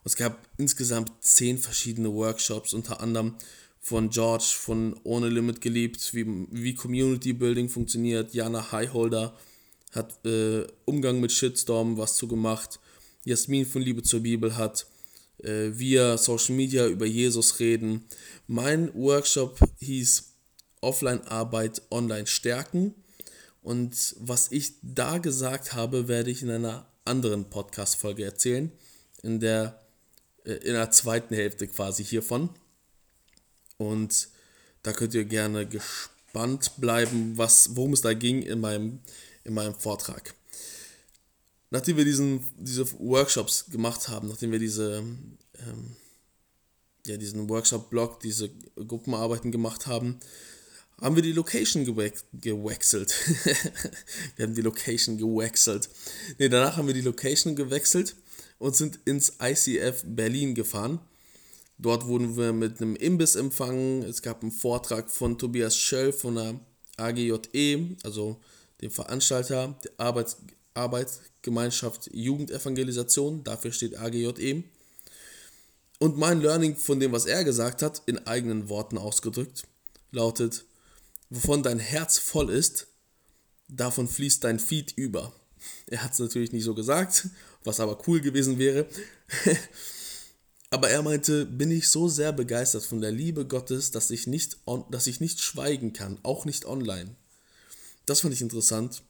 Und 0.02 0.06
es 0.06 0.16
gab 0.16 0.38
insgesamt 0.56 1.12
zehn 1.20 1.58
verschiedene 1.58 2.12
Workshops, 2.12 2.72
unter 2.74 3.00
anderem 3.00 3.36
von 3.80 4.10
George 4.10 4.52
von 4.56 4.98
Ohne 5.02 5.28
Limit 5.28 5.60
geliebt, 5.60 6.14
wie, 6.14 6.24
wie 6.50 6.74
Community 6.74 7.32
Building 7.32 7.68
funktioniert. 7.68 8.32
Jana 8.32 8.70
Highholder 8.72 9.36
hat 9.92 10.24
äh, 10.24 10.66
Umgang 10.84 11.20
mit 11.20 11.32
Shitstorm 11.32 11.98
was 11.98 12.16
zu 12.16 12.28
gemacht. 12.28 12.78
Jasmin 13.24 13.66
von 13.66 13.82
Liebe 13.82 14.02
zur 14.02 14.20
Bibel 14.20 14.56
hat 14.56 14.86
äh, 15.42 15.70
via 15.78 16.16
Social 16.18 16.54
Media 16.54 16.86
über 16.86 17.06
Jesus 17.06 17.58
reden. 17.58 18.04
Mein 18.46 18.94
Workshop 18.94 19.58
hieß 19.78 20.32
Offline-Arbeit 20.80 21.82
online 21.90 22.26
stärken. 22.26 22.94
Und 23.62 24.16
was 24.18 24.50
ich 24.50 24.74
da 24.82 25.18
gesagt 25.18 25.74
habe, 25.74 26.08
werde 26.08 26.30
ich 26.30 26.42
in 26.42 26.50
einer 26.50 26.86
anderen 27.04 27.48
Podcast-Folge 27.48 28.24
erzählen. 28.24 28.72
In 29.22 29.40
der, 29.40 29.80
äh, 30.44 30.54
in 30.54 30.74
der 30.74 30.90
zweiten 30.90 31.34
Hälfte 31.34 31.66
quasi 31.68 32.04
hiervon. 32.04 32.50
Und 33.78 34.28
da 34.82 34.92
könnt 34.92 35.14
ihr 35.14 35.24
gerne 35.24 35.66
gespannt 35.66 36.72
bleiben, 36.78 37.38
was, 37.38 37.76
worum 37.76 37.92
es 37.92 38.00
da 38.00 38.14
ging 38.14 38.42
in 38.42 38.60
meinem, 38.60 39.00
in 39.44 39.54
meinem 39.54 39.74
Vortrag. 39.74 40.34
Nachdem 41.72 41.96
wir 41.96 42.04
diesen, 42.04 42.40
diese 42.58 42.86
Workshops 43.00 43.64
gemacht 43.70 44.08
haben, 44.08 44.28
nachdem 44.28 44.52
wir 44.52 44.58
diese, 44.58 44.98
ähm, 44.98 45.96
ja, 47.06 47.16
diesen 47.16 47.48
Workshop-Blog, 47.48 48.20
diese 48.20 48.50
Gruppenarbeiten 48.76 49.50
gemacht 49.50 49.86
haben, 49.86 50.20
haben 51.00 51.16
wir 51.16 51.22
die 51.22 51.32
Location 51.32 51.84
gewechselt. 51.84 53.14
wir 54.36 54.46
haben 54.46 54.54
die 54.54 54.60
Location 54.60 55.16
gewechselt. 55.16 55.88
Ne, 56.38 56.50
danach 56.50 56.76
haben 56.76 56.86
wir 56.86 56.94
die 56.94 57.00
Location 57.00 57.56
gewechselt 57.56 58.16
und 58.58 58.76
sind 58.76 59.00
ins 59.06 59.38
ICF 59.42 60.04
Berlin 60.06 60.54
gefahren. 60.54 61.00
Dort 61.78 62.06
wurden 62.06 62.36
wir 62.36 62.52
mit 62.52 62.82
einem 62.82 62.96
Imbiss 62.96 63.34
empfangen. 63.34 64.02
Es 64.02 64.20
gab 64.20 64.42
einen 64.42 64.52
Vortrag 64.52 65.10
von 65.10 65.38
Tobias 65.38 65.76
Schöll 65.76 66.12
von 66.12 66.34
der 66.34 66.60
AGJE, 66.98 67.96
also 68.04 68.38
dem 68.82 68.90
Veranstalter 68.90 69.74
der 69.82 69.92
Arbeits 69.96 70.36
Arbeitsgemeinschaft 70.74 72.10
Jugendevangelisation. 72.12 73.44
Dafür 73.44 73.72
steht 73.72 73.98
AGJE. 73.98 74.64
Und 75.98 76.18
mein 76.18 76.40
Learning 76.40 76.76
von 76.76 76.98
dem, 76.98 77.12
was 77.12 77.26
er 77.26 77.44
gesagt 77.44 77.82
hat, 77.82 78.02
in 78.06 78.26
eigenen 78.26 78.68
Worten 78.68 78.98
ausgedrückt, 78.98 79.64
lautet, 80.10 80.64
wovon 81.30 81.62
dein 81.62 81.78
Herz 81.78 82.18
voll 82.18 82.50
ist, 82.50 82.88
davon 83.68 84.08
fließt 84.08 84.42
dein 84.42 84.58
Feed 84.58 84.92
über. 84.96 85.32
Er 85.86 86.02
hat 86.02 86.12
es 86.12 86.18
natürlich 86.18 86.52
nicht 86.52 86.64
so 86.64 86.74
gesagt, 86.74 87.28
was 87.64 87.80
aber 87.80 87.98
cool 88.06 88.20
gewesen 88.20 88.58
wäre. 88.58 88.86
aber 90.70 90.90
er 90.90 91.02
meinte, 91.02 91.46
bin 91.46 91.70
ich 91.70 91.88
so 91.88 92.08
sehr 92.08 92.32
begeistert 92.32 92.84
von 92.84 93.00
der 93.00 93.12
Liebe 93.12 93.46
Gottes, 93.46 93.90
dass 93.90 94.10
ich 94.10 94.26
nicht, 94.26 94.56
on, 94.66 94.84
dass 94.90 95.06
ich 95.06 95.20
nicht 95.20 95.40
schweigen 95.40 95.92
kann, 95.92 96.18
auch 96.22 96.44
nicht 96.44 96.66
online. 96.66 97.14
Das 98.06 98.20
fand 98.20 98.34
ich 98.34 98.40
interessant. 98.40 99.02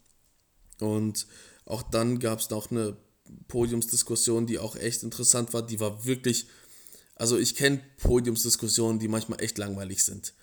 Und 0.80 1.26
auch 1.66 1.82
dann 1.82 2.18
gab 2.18 2.40
es 2.40 2.50
noch 2.50 2.70
eine 2.70 2.96
Podiumsdiskussion, 3.48 4.46
die 4.46 4.58
auch 4.58 4.76
echt 4.76 5.02
interessant 5.02 5.52
war. 5.54 5.62
Die 5.62 5.80
war 5.80 6.04
wirklich, 6.04 6.46
also 7.16 7.38
ich 7.38 7.54
kenne 7.54 7.80
Podiumsdiskussionen, 7.98 8.98
die 8.98 9.08
manchmal 9.08 9.42
echt 9.42 9.58
langweilig 9.58 10.04
sind. 10.04 10.34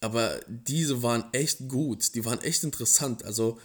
Aber 0.00 0.40
diese 0.48 1.02
waren 1.02 1.24
echt 1.32 1.68
gut, 1.68 2.14
die 2.14 2.24
waren 2.24 2.40
echt 2.42 2.64
interessant. 2.64 3.24
Also 3.24 3.58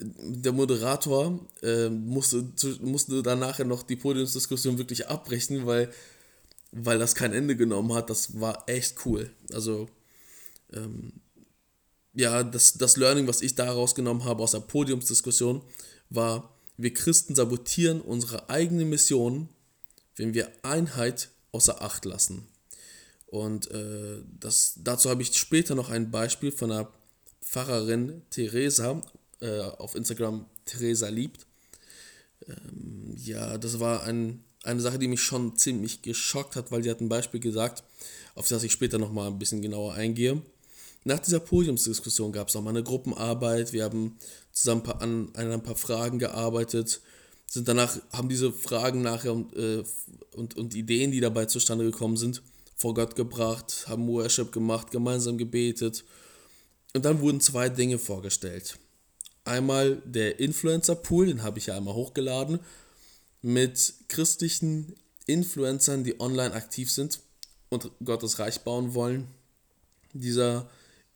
der 0.00 0.52
Moderator 0.52 1.40
äh, 1.62 1.88
musste, 1.88 2.46
musste 2.82 3.22
dann 3.22 3.40
nachher 3.40 3.64
noch 3.64 3.82
die 3.82 3.96
Podiumsdiskussion 3.96 4.78
wirklich 4.78 5.08
abbrechen, 5.08 5.66
weil, 5.66 5.90
weil 6.72 6.98
das 6.98 7.14
kein 7.14 7.32
Ende 7.32 7.56
genommen 7.56 7.92
hat. 7.94 8.10
Das 8.10 8.40
war 8.40 8.68
echt 8.68 9.04
cool. 9.06 9.30
Also, 9.52 9.88
ähm, 10.72 11.14
ja, 12.14 12.42
das, 12.42 12.74
das 12.74 12.96
Learning, 12.96 13.26
was 13.26 13.42
ich 13.42 13.54
daraus 13.54 13.94
genommen 13.94 14.24
habe 14.24 14.42
aus 14.42 14.52
der 14.52 14.60
Podiumsdiskussion, 14.60 15.62
war, 16.10 16.54
wir 16.76 16.94
Christen 16.94 17.34
sabotieren 17.34 18.00
unsere 18.00 18.48
eigene 18.48 18.84
Mission, 18.84 19.48
wenn 20.16 20.34
wir 20.34 20.50
Einheit 20.62 21.30
außer 21.52 21.82
Acht 21.82 22.04
lassen. 22.04 22.46
Und 23.26 23.70
äh, 23.70 24.22
das, 24.40 24.74
dazu 24.82 25.10
habe 25.10 25.22
ich 25.22 25.36
später 25.36 25.74
noch 25.74 25.90
ein 25.90 26.10
Beispiel 26.10 26.50
von 26.50 26.72
einer 26.72 26.90
Pfarrerin 27.42 28.22
Theresa 28.30 29.02
äh, 29.40 29.60
auf 29.60 29.94
Instagram 29.94 30.46
Theresa 30.64 31.08
liebt. 31.08 31.46
Ähm, 32.46 33.14
ja, 33.16 33.58
das 33.58 33.80
war 33.80 34.04
ein, 34.04 34.44
eine 34.62 34.80
Sache, 34.80 34.98
die 34.98 35.08
mich 35.08 35.22
schon 35.22 35.56
ziemlich 35.56 36.02
geschockt 36.02 36.56
hat, 36.56 36.70
weil 36.72 36.82
sie 36.82 36.90
hat 36.90 37.00
ein 37.00 37.08
Beispiel 37.08 37.40
gesagt, 37.40 37.84
auf 38.34 38.48
das 38.48 38.62
ich 38.62 38.72
später 38.72 38.98
nochmal 38.98 39.28
ein 39.28 39.38
bisschen 39.38 39.62
genauer 39.62 39.94
eingehe. 39.94 40.42
Nach 41.04 41.18
dieser 41.18 41.40
Podiumsdiskussion 41.40 42.32
gab 42.32 42.48
es 42.48 42.56
auch 42.56 42.62
mal 42.62 42.70
eine 42.70 42.82
Gruppenarbeit. 42.82 43.72
Wir 43.72 43.84
haben 43.84 44.16
zusammen 44.52 44.82
an, 44.86 45.28
an 45.34 45.52
ein 45.52 45.62
paar 45.62 45.76
Fragen 45.76 46.18
gearbeitet. 46.18 47.00
Sind 47.46 47.66
danach, 47.68 47.98
haben 48.12 48.28
diese 48.28 48.52
Fragen 48.52 49.00
nachher 49.02 49.32
und, 49.32 49.54
äh, 49.56 49.84
und, 50.34 50.56
und 50.56 50.74
Ideen, 50.74 51.10
die 51.10 51.20
dabei 51.20 51.46
zustande 51.46 51.84
gekommen 51.84 52.16
sind, 52.16 52.42
vor 52.76 52.94
Gott 52.94 53.16
gebracht, 53.16 53.86
haben 53.88 54.06
Worship 54.08 54.52
gemacht, 54.52 54.90
gemeinsam 54.90 55.38
gebetet. 55.38 56.04
Und 56.94 57.04
dann 57.04 57.20
wurden 57.20 57.40
zwei 57.40 57.68
Dinge 57.68 57.98
vorgestellt. 57.98 58.78
Einmal 59.44 60.02
der 60.04 60.40
Influencer-Pool, 60.40 61.26
den 61.26 61.42
habe 61.42 61.58
ich 61.58 61.66
ja 61.66 61.76
einmal 61.76 61.94
hochgeladen, 61.94 62.60
mit 63.40 63.94
christlichen 64.08 64.94
Influencern, 65.26 66.04
die 66.04 66.20
online 66.20 66.52
aktiv 66.52 66.90
sind 66.90 67.20
und 67.70 67.90
Gottes 68.04 68.38
Reich 68.38 68.60
bauen 68.60 68.94
wollen. 68.94 69.28
Dieser 70.12 70.68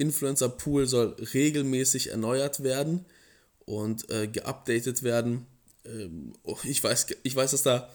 Influencer-Pool 0.03 0.87
soll 0.87 1.17
regelmäßig 1.33 2.11
erneuert 2.11 2.63
werden 2.63 3.07
und 3.65 4.11
äh, 4.11 4.27
geupdatet 4.27 5.03
werden. 5.03 5.47
Ähm, 5.85 6.33
oh, 6.43 6.59
ich, 6.65 6.83
weiß, 6.83 7.07
ich 7.23 7.35
weiß, 7.35 7.53
dass 7.53 7.63
da 7.63 7.89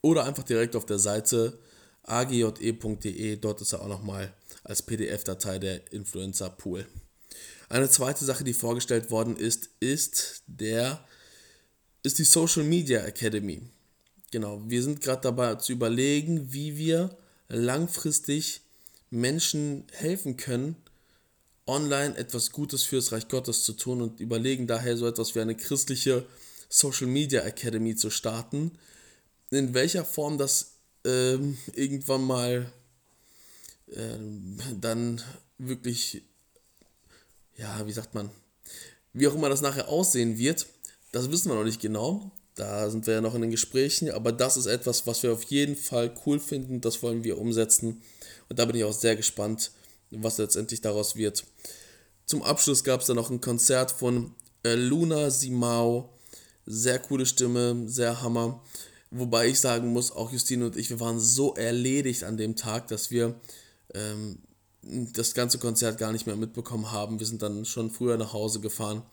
oder 0.01 0.25
einfach 0.25 0.43
direkt 0.43 0.75
auf 0.75 0.85
der 0.85 0.99
Seite 0.99 1.57
agje.de. 2.03 3.37
Dort 3.37 3.61
ist 3.61 3.73
er 3.73 3.81
auch 3.81 3.87
nochmal 3.87 4.33
als 4.63 4.81
PDF-Datei 4.81 5.59
der 5.59 5.93
Influencer 5.93 6.49
Pool. 6.49 6.85
Eine 7.69 7.89
zweite 7.89 8.25
Sache, 8.25 8.43
die 8.43 8.53
vorgestellt 8.53 9.09
worden 9.09 9.37
ist, 9.37 9.69
ist 9.79 10.43
der 10.47 11.03
ist 12.03 12.19
die 12.19 12.25
Social 12.25 12.63
Media 12.63 12.99
Academy. 13.05 13.61
Genau, 14.31 14.61
wir 14.67 14.83
sind 14.83 15.01
gerade 15.01 15.21
dabei 15.21 15.55
zu 15.55 15.71
überlegen, 15.71 16.51
wie 16.51 16.77
wir 16.77 17.17
langfristig 17.47 18.61
Menschen 19.09 19.85
helfen 19.93 20.37
können, 20.37 20.75
online 21.65 22.17
etwas 22.17 22.51
Gutes 22.51 22.83
fürs 22.83 23.11
Reich 23.13 23.29
Gottes 23.29 23.63
zu 23.63 23.73
tun 23.73 24.01
und 24.01 24.19
überlegen 24.19 24.67
daher 24.67 24.97
so 24.97 25.07
etwas 25.07 25.33
wie 25.33 25.39
eine 25.39 25.55
christliche 25.55 26.25
Social 26.67 27.07
Media 27.07 27.41
Academy 27.41 27.95
zu 27.95 28.09
starten, 28.09 28.71
in 29.49 29.73
welcher 29.73 30.03
Form 30.03 30.37
das 30.37 30.73
ähm, 31.05 31.57
irgendwann 31.73 32.23
mal 32.23 32.71
ähm, 33.93 34.57
dann 34.81 35.21
wirklich, 35.57 36.23
ja, 37.55 37.85
wie 37.85 37.93
sagt 37.93 38.13
man, 38.13 38.29
wie 39.13 39.27
auch 39.27 39.35
immer 39.35 39.49
das 39.49 39.61
nachher 39.61 39.87
aussehen 39.87 40.37
wird, 40.37 40.65
das 41.13 41.31
wissen 41.31 41.49
wir 41.49 41.55
noch 41.55 41.63
nicht 41.63 41.79
genau. 41.79 42.31
Da 42.55 42.89
sind 42.89 43.07
wir 43.07 43.13
ja 43.15 43.21
noch 43.21 43.35
in 43.35 43.41
den 43.41 43.51
Gesprächen, 43.51 44.11
aber 44.11 44.31
das 44.31 44.57
ist 44.57 44.65
etwas, 44.65 45.07
was 45.07 45.23
wir 45.23 45.31
auf 45.31 45.43
jeden 45.43 45.75
Fall 45.75 46.13
cool 46.25 46.39
finden. 46.39 46.81
Das 46.81 47.01
wollen 47.01 47.23
wir 47.23 47.37
umsetzen. 47.39 48.01
Und 48.49 48.59
da 48.59 48.65
bin 48.65 48.75
ich 48.75 48.83
auch 48.83 48.93
sehr 48.93 49.15
gespannt, 49.15 49.71
was 50.11 50.37
letztendlich 50.37 50.81
daraus 50.81 51.15
wird. 51.15 51.45
Zum 52.25 52.43
Abschluss 52.43 52.83
gab 52.83 53.01
es 53.01 53.07
dann 53.07 53.15
noch 53.15 53.29
ein 53.29 53.41
Konzert 53.41 53.91
von 53.91 54.33
äh, 54.63 54.75
Luna 54.75 55.29
Simao. 55.29 56.09
Sehr 56.65 56.99
coole 56.99 57.25
Stimme, 57.25 57.83
sehr 57.87 58.21
Hammer. 58.21 58.61
Wobei 59.11 59.47
ich 59.47 59.59
sagen 59.59 59.93
muss, 59.93 60.11
auch 60.11 60.31
Justine 60.31 60.65
und 60.65 60.75
ich, 60.75 60.89
wir 60.89 60.99
waren 60.99 61.19
so 61.19 61.53
erledigt 61.53 62.23
an 62.23 62.37
dem 62.37 62.55
Tag, 62.55 62.87
dass 62.87 63.11
wir 63.11 63.35
ähm, 63.93 64.39
das 64.81 65.35
ganze 65.35 65.59
Konzert 65.59 65.99
gar 65.99 66.11
nicht 66.11 66.25
mehr 66.25 66.35
mitbekommen 66.35 66.91
haben. 66.91 67.19
Wir 67.19 67.27
sind 67.27 67.43
dann 67.43 67.65
schon 67.65 67.91
früher 67.91 68.17
nach 68.17 68.33
Hause 68.33 68.59
gefahren, 68.59 69.03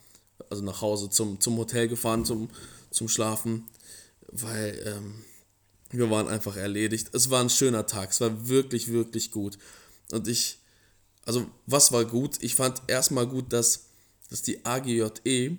also 0.48 0.62
nach 0.62 0.80
Hause 0.80 1.10
zum, 1.10 1.40
zum 1.40 1.56
Hotel 1.56 1.88
gefahren, 1.88 2.24
zum, 2.24 2.48
zum 2.90 3.08
Schlafen, 3.08 3.64
weil 4.28 4.80
ähm, 4.86 5.24
wir 5.90 6.10
waren 6.10 6.28
einfach 6.28 6.56
erledigt. 6.56 7.08
Es 7.12 7.30
war 7.30 7.40
ein 7.40 7.50
schöner 7.50 7.86
Tag, 7.86 8.10
es 8.10 8.20
war 8.20 8.48
wirklich, 8.48 8.88
wirklich 8.88 9.30
gut. 9.30 9.58
Und 10.12 10.28
ich, 10.28 10.58
also 11.24 11.46
was 11.66 11.92
war 11.92 12.04
gut? 12.04 12.38
Ich 12.40 12.54
fand 12.54 12.80
erstmal 12.86 13.26
gut, 13.26 13.52
dass, 13.52 13.86
dass 14.28 14.42
die 14.42 14.64
AGJE, 14.64 15.56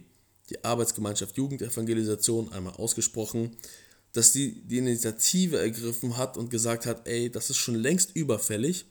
die 0.50 0.64
Arbeitsgemeinschaft 0.64 1.38
Jugendevangelisation, 1.38 2.52
einmal 2.52 2.74
ausgesprochen, 2.74 3.56
dass 4.14 4.32
die 4.34 4.62
die 4.62 4.80
Initiative 4.80 5.58
ergriffen 5.58 6.18
hat 6.18 6.38
und 6.38 6.50
gesagt 6.50 6.86
hat, 6.86 7.08
ey, 7.08 7.30
das 7.30 7.50
ist 7.50 7.58
schon 7.58 7.76
längst 7.76 8.16
überfällig. 8.16 8.86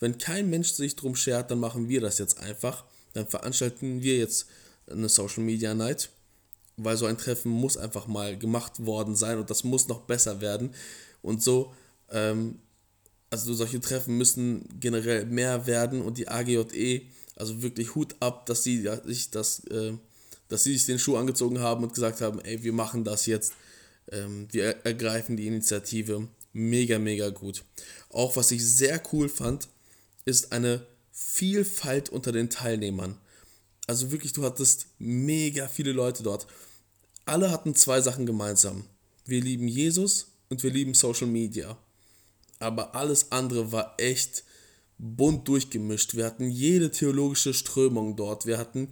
Wenn 0.00 0.18
kein 0.18 0.50
Mensch 0.50 0.72
sich 0.72 0.96
drum 0.96 1.16
schert, 1.16 1.50
dann 1.50 1.60
machen 1.60 1.88
wir 1.88 2.00
das 2.02 2.18
jetzt 2.18 2.38
einfach. 2.38 2.84
Dann 3.14 3.26
veranstalten 3.26 4.02
wir 4.02 4.18
jetzt 4.18 4.46
eine 4.90 5.08
Social 5.08 5.42
Media 5.42 5.74
Night, 5.74 6.10
weil 6.76 6.96
so 6.96 7.06
ein 7.06 7.18
Treffen 7.18 7.50
muss 7.50 7.76
einfach 7.76 8.06
mal 8.06 8.38
gemacht 8.38 8.84
worden 8.84 9.16
sein 9.16 9.38
und 9.38 9.50
das 9.50 9.64
muss 9.64 9.88
noch 9.88 10.02
besser 10.02 10.40
werden. 10.40 10.74
Und 11.22 11.42
so 11.42 11.74
ähm, 12.10 12.60
also 13.30 13.54
solche 13.54 13.80
Treffen 13.80 14.16
müssen 14.16 14.64
generell 14.80 15.26
mehr 15.26 15.66
werden 15.66 16.02
und 16.02 16.18
die 16.18 16.28
AGJE, 16.28 17.02
also 17.34 17.62
wirklich 17.62 17.94
Hut 17.94 18.14
ab, 18.20 18.46
dass 18.46 18.62
sie 18.62 18.88
sich 19.04 19.30
das, 19.30 19.64
äh, 19.66 19.92
dass 20.48 20.62
sie 20.62 20.72
sich 20.72 20.86
den 20.86 20.98
Schuh 20.98 21.16
angezogen 21.16 21.60
haben 21.60 21.84
und 21.84 21.94
gesagt 21.94 22.20
haben, 22.20 22.40
ey, 22.40 22.62
wir 22.62 22.72
machen 22.72 23.04
das 23.04 23.26
jetzt, 23.26 23.52
ähm, 24.10 24.48
wir 24.52 24.76
ergreifen 24.84 25.36
die 25.36 25.46
Initiative. 25.46 26.28
Mega, 26.52 26.98
mega 26.98 27.28
gut. 27.28 27.64
Auch 28.08 28.36
was 28.36 28.50
ich 28.50 28.64
sehr 28.64 29.02
cool 29.12 29.28
fand, 29.28 29.68
ist 30.24 30.52
eine 30.52 30.86
Vielfalt 31.12 32.08
unter 32.08 32.32
den 32.32 32.48
Teilnehmern. 32.48 33.18
Also 33.86 34.10
wirklich, 34.10 34.32
du 34.32 34.44
hattest 34.44 34.86
mega 34.98 35.68
viele 35.68 35.92
Leute 35.92 36.22
dort. 36.22 36.46
Alle 37.24 37.50
hatten 37.50 37.74
zwei 37.74 38.00
Sachen 38.00 38.26
gemeinsam. 38.26 38.84
Wir 39.24 39.40
lieben 39.40 39.68
Jesus 39.68 40.28
und 40.48 40.62
wir 40.62 40.70
lieben 40.70 40.94
Social 40.94 41.26
Media. 41.26 41.76
Aber 42.58 42.94
alles 42.94 43.32
andere 43.32 43.72
war 43.72 43.94
echt 43.98 44.44
bunt 44.98 45.46
durchgemischt. 45.46 46.14
Wir 46.14 46.24
hatten 46.24 46.50
jede 46.50 46.90
theologische 46.90 47.54
Strömung 47.54 48.16
dort, 48.16 48.46
wir 48.46 48.58
hatten 48.58 48.88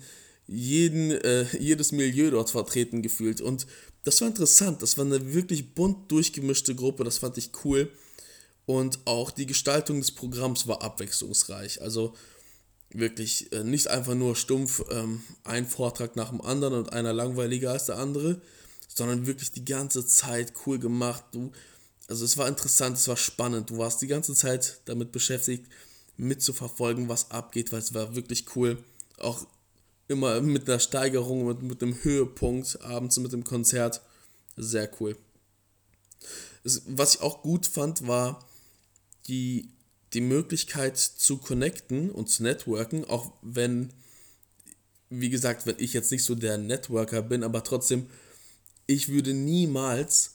jeden, 0.47 1.13
äh, 1.13 1.47
jedes 1.59 1.93
Milieu 1.93 2.31
dort 2.31 2.51
vertreten 2.51 3.03
gefühlt. 3.03 3.41
Und 3.41 3.67
das 4.05 4.21
war 4.21 4.29
interessant, 4.29 4.83
das 4.83 4.99
war 4.99 5.07
eine 5.07 5.33
wirklich 5.33 5.75
bunt 5.75 6.11
durchgemischte 6.11 6.75
Gruppe, 6.75 7.05
das 7.05 7.19
fand 7.19 7.39
ich 7.39 7.51
cool. 7.65 7.91
Und 8.67 8.99
auch 9.07 9.31
die 9.31 9.47
Gestaltung 9.47 10.01
des 10.01 10.13
Programms 10.13 10.67
war 10.67 10.83
abwechslungsreich, 10.83 11.83
also 11.83 12.15
wirklich 12.95 13.53
äh, 13.53 13.65
nicht 13.65 13.89
einfach 13.89 14.15
nur 14.15 14.37
stumpf 14.37 14.85
ähm, 14.91 15.23
ein 15.45 15.67
Vortrag 15.67 16.17
nach 16.17 16.31
dem 16.31 16.41
anderen 16.41 16.75
und 16.75 16.93
einer 16.93 17.13
langweiliger 17.13 17.73
als 17.73 17.87
der 17.87 17.99
andere, 17.99 18.41
sondern 18.89 19.27
wirklich 19.27 19.53
die 19.53 19.65
ganze 19.65 20.07
Zeit 20.07 20.53
cool 20.67 20.79
gemacht, 20.79 21.25
du 21.33 21.53
also 22.09 22.25
es 22.25 22.37
war 22.37 22.49
interessant, 22.49 22.97
es 22.97 23.09
war 23.09 23.17
spannend. 23.17 23.71
Du 23.71 23.79
warst 23.79 24.03
die 24.03 24.07
ganze 24.07 24.35
Zeit 24.35 24.81
damit 24.85 25.13
beschäftigt, 25.13 25.67
mitzuverfolgen, 26.17 27.09
was 27.09 27.31
abgeht, 27.31 27.73
weil 27.73 27.79
es 27.81 27.95
war 27.95 28.15
wirklich 28.15 28.45
cool. 28.57 28.83
Auch 29.19 29.47
immer 30.09 30.41
mit 30.41 30.69
der 30.69 30.79
Steigerung, 30.79 31.47
mit, 31.47 31.63
mit 31.63 31.83
dem 31.83 32.03
Höhepunkt, 32.03 32.81
abends 32.83 33.17
mit 33.19 33.33
dem 33.33 33.45
Konzert. 33.45 34.03
Sehr 34.57 34.91
cool. 35.01 35.17
Es, 36.63 36.83
was 36.87 37.17
ich 37.17 37.21
auch 37.23 37.43
gut 37.43 37.67
fand, 37.67 38.07
war 38.07 38.45
die, 39.27 39.71
die 40.15 40.21
Möglichkeit 40.21 40.97
zu 40.97 41.39
connecten 41.39 42.11
und 42.11 42.29
zu 42.29 42.43
networken, 42.43 43.05
auch 43.05 43.33
wenn, 43.43 43.93
wie 45.11 45.31
gesagt, 45.31 45.67
wenn 45.67 45.77
ich 45.79 45.93
jetzt 45.93 46.11
nicht 46.13 46.25
so 46.25 46.35
der 46.35 46.59
Networker 46.59 47.23
bin, 47.23 47.43
aber 47.43 47.65
trotzdem, 47.65 48.07
ich 48.87 49.09
würde 49.09 49.35
niemals 49.35 50.35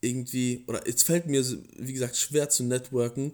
irgendwie, 0.00 0.64
oder 0.68 0.86
es 0.86 1.02
fällt 1.02 1.26
mir, 1.26 1.44
wie 1.76 1.92
gesagt, 1.92 2.16
schwer 2.16 2.48
zu 2.48 2.62
networken. 2.62 3.32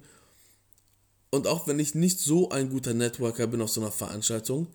Und 1.31 1.47
auch 1.47 1.67
wenn 1.67 1.79
ich 1.79 1.95
nicht 1.95 2.21
so 2.21 2.51
ein 2.51 2.71
guter 2.71 2.95
Networker 2.95 3.47
bin 3.47 3.61
auf 3.61 3.71
so 3.71 3.81
einer 3.81 3.93
Veranstaltung, 3.93 4.69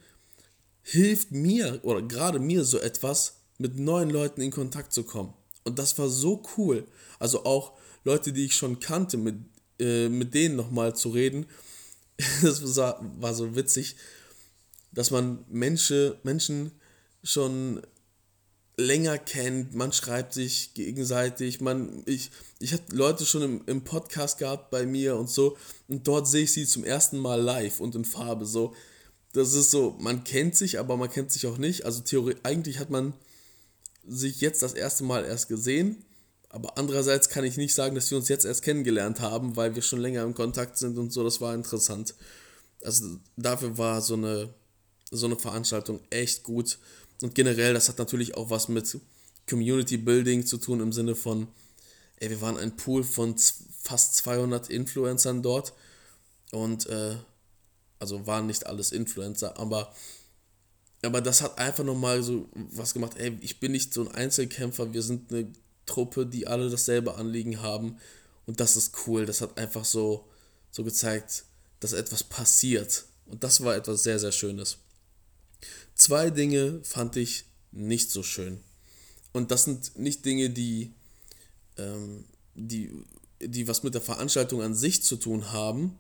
hilft 0.82 1.32
mir 1.32 1.80
oder 1.84 2.02
gerade 2.02 2.39
mir 2.39 2.63
so 2.63 2.80
etwas, 2.80 3.36
mit 3.58 3.78
neuen 3.78 4.10
Leuten 4.10 4.41
in 4.41 4.52
Kontakt 4.52 4.93
zu 4.93 5.04
kommen. 5.04 5.34
Und 5.65 5.80
das 5.80 5.98
war 5.98 6.08
so 6.10 6.43
cool. 6.58 6.88
Also 7.19 7.43
auch 7.43 7.74
Leute, 8.04 8.32
die 8.32 8.45
ich 8.45 8.56
schon 8.56 8.80
kannte, 8.80 9.17
mit, 9.17 9.36
äh, 9.79 10.09
mit 10.09 10.33
denen 10.33 10.55
nochmal 10.55 10.95
zu 10.95 11.09
reden. 11.09 11.45
Das 12.41 12.75
war, 12.75 13.33
so 13.33 13.55
witzig, 13.55 13.95
dass 14.91 15.09
man 15.09 15.45
Menschen, 15.47 16.15
Menschen 16.23 16.71
schon 17.23 17.81
länger 18.79 19.17
kennt, 19.17 19.75
man 19.75 19.93
schreibt 19.93 20.33
sich 20.33 20.73
gegenseitig, 20.73 21.61
man, 21.61 22.03
ich, 22.05 22.31
ich 22.59 22.73
hatte 22.73 22.95
Leute 22.95 23.25
schon 23.25 23.41
im, 23.41 23.61
im 23.67 23.83
Podcast 23.83 24.37
gehabt 24.37 24.69
bei 24.69 24.85
mir 24.85 25.17
und 25.17 25.29
so 25.29 25.57
und 25.87 26.07
dort 26.07 26.27
sehe 26.27 26.43
ich 26.43 26.53
sie 26.53 26.65
zum 26.65 26.83
ersten 26.83 27.17
Mal 27.17 27.41
live 27.41 27.79
und 27.79 27.95
in 27.95 28.05
Farbe 28.05 28.45
so. 28.45 28.73
Das 29.33 29.53
ist 29.53 29.69
so, 29.69 29.95
man 29.99 30.23
kennt 30.23 30.55
sich, 30.55 30.79
aber 30.79 30.97
man 30.97 31.09
kennt 31.09 31.31
sich 31.31 31.45
auch 31.45 31.57
nicht. 31.57 31.85
Also 31.85 32.01
Theorie, 32.01 32.35
eigentlich 32.43 32.79
hat 32.79 32.89
man 32.89 33.13
sich 34.07 34.41
jetzt 34.41 34.63
das 34.63 34.73
erste 34.73 35.03
Mal 35.03 35.23
erst 35.25 35.49
gesehen, 35.49 36.03
aber 36.49 36.77
andererseits 36.77 37.29
kann 37.29 37.43
ich 37.43 37.57
nicht 37.57 37.73
sagen, 37.73 37.95
dass 37.95 38.09
wir 38.09 38.17
uns 38.17 38.27
jetzt 38.27 38.45
erst 38.45 38.63
kennengelernt 38.63 39.19
haben, 39.19 39.55
weil 39.55 39.75
wir 39.75 39.81
schon 39.81 39.99
länger 39.99 40.23
im 40.23 40.33
Kontakt 40.33 40.77
sind 40.77 40.97
und 40.97 41.13
so, 41.13 41.23
das 41.23 41.41
war 41.41 41.53
interessant. 41.53 42.15
Also 42.83 43.19
dafür 43.38 43.77
war 43.77 44.01
so 44.01 44.15
eine, 44.15 44.53
so 45.12 45.27
eine 45.27 45.38
Veranstaltung 45.38 45.99
echt 46.09 46.43
gut. 46.43 46.79
Und 47.21 47.35
generell, 47.35 47.73
das 47.73 47.89
hat 47.89 47.99
natürlich 47.99 48.35
auch 48.35 48.49
was 48.49 48.67
mit 48.67 48.97
Community 49.47 49.97
Building 49.97 50.45
zu 50.45 50.57
tun 50.57 50.79
im 50.79 50.91
Sinne 50.91 51.15
von, 51.15 51.47
ey, 52.17 52.29
wir 52.29 52.41
waren 52.41 52.57
ein 52.57 52.75
Pool 52.77 53.03
von 53.03 53.35
fast 53.81 54.15
200 54.15 54.69
Influencern 54.69 55.43
dort. 55.43 55.73
Und 56.51 56.88
äh, 56.88 57.15
also 57.99 58.25
waren 58.25 58.47
nicht 58.47 58.65
alles 58.65 58.91
Influencer, 58.91 59.59
aber 59.59 59.93
aber 61.01 61.21
das 61.21 61.41
hat 61.41 61.57
einfach 61.57 61.85
nochmal 61.85 62.23
so 62.23 62.49
was 62.53 62.93
gemacht, 62.93 63.13
ey, 63.17 63.38
ich 63.41 63.59
bin 63.59 63.71
nicht 63.71 63.93
so 63.93 64.01
ein 64.01 64.13
Einzelkämpfer, 64.13 64.91
wir 64.93 65.01
sind 65.01 65.31
eine 65.31 65.47
Truppe, 65.89 66.25
die 66.25 66.47
alle 66.47 66.69
dasselbe 66.69 67.15
Anliegen 67.15 67.62
haben 67.62 67.97
und 68.45 68.60
das 68.60 68.78
ist 68.78 68.93
cool, 69.06 69.25
das 69.25 69.41
hat 69.41 69.58
einfach 69.58 69.86
so 69.86 70.28
so 70.71 70.84
gezeigt, 70.84 71.45
dass 71.80 71.93
etwas 71.93 72.23
passiert 72.23 73.06
und 73.25 73.43
das 73.43 73.62
war 73.62 73.75
etwas 73.75 74.04
sehr 74.04 74.19
sehr 74.19 74.32
schönes. 74.32 74.78
Zwei 75.95 76.30
Dinge 76.30 76.80
fand 76.84 77.17
ich 77.17 77.45
nicht 77.71 78.12
so 78.12 78.23
schön. 78.23 78.62
Und 79.32 79.52
das 79.52 79.65
sind 79.65 79.97
nicht 79.97 80.25
Dinge, 80.25 80.49
die, 80.49 80.93
ähm, 81.78 82.25
die, 82.56 82.91
die 83.41 83.67
was 83.67 83.84
mit 83.84 83.93
der 83.93 84.02
Veranstaltung 84.02 84.62
an 84.62 84.75
sich 84.75 85.04
zu 85.04 85.17
tun 85.17 85.52
haben, 85.52 85.97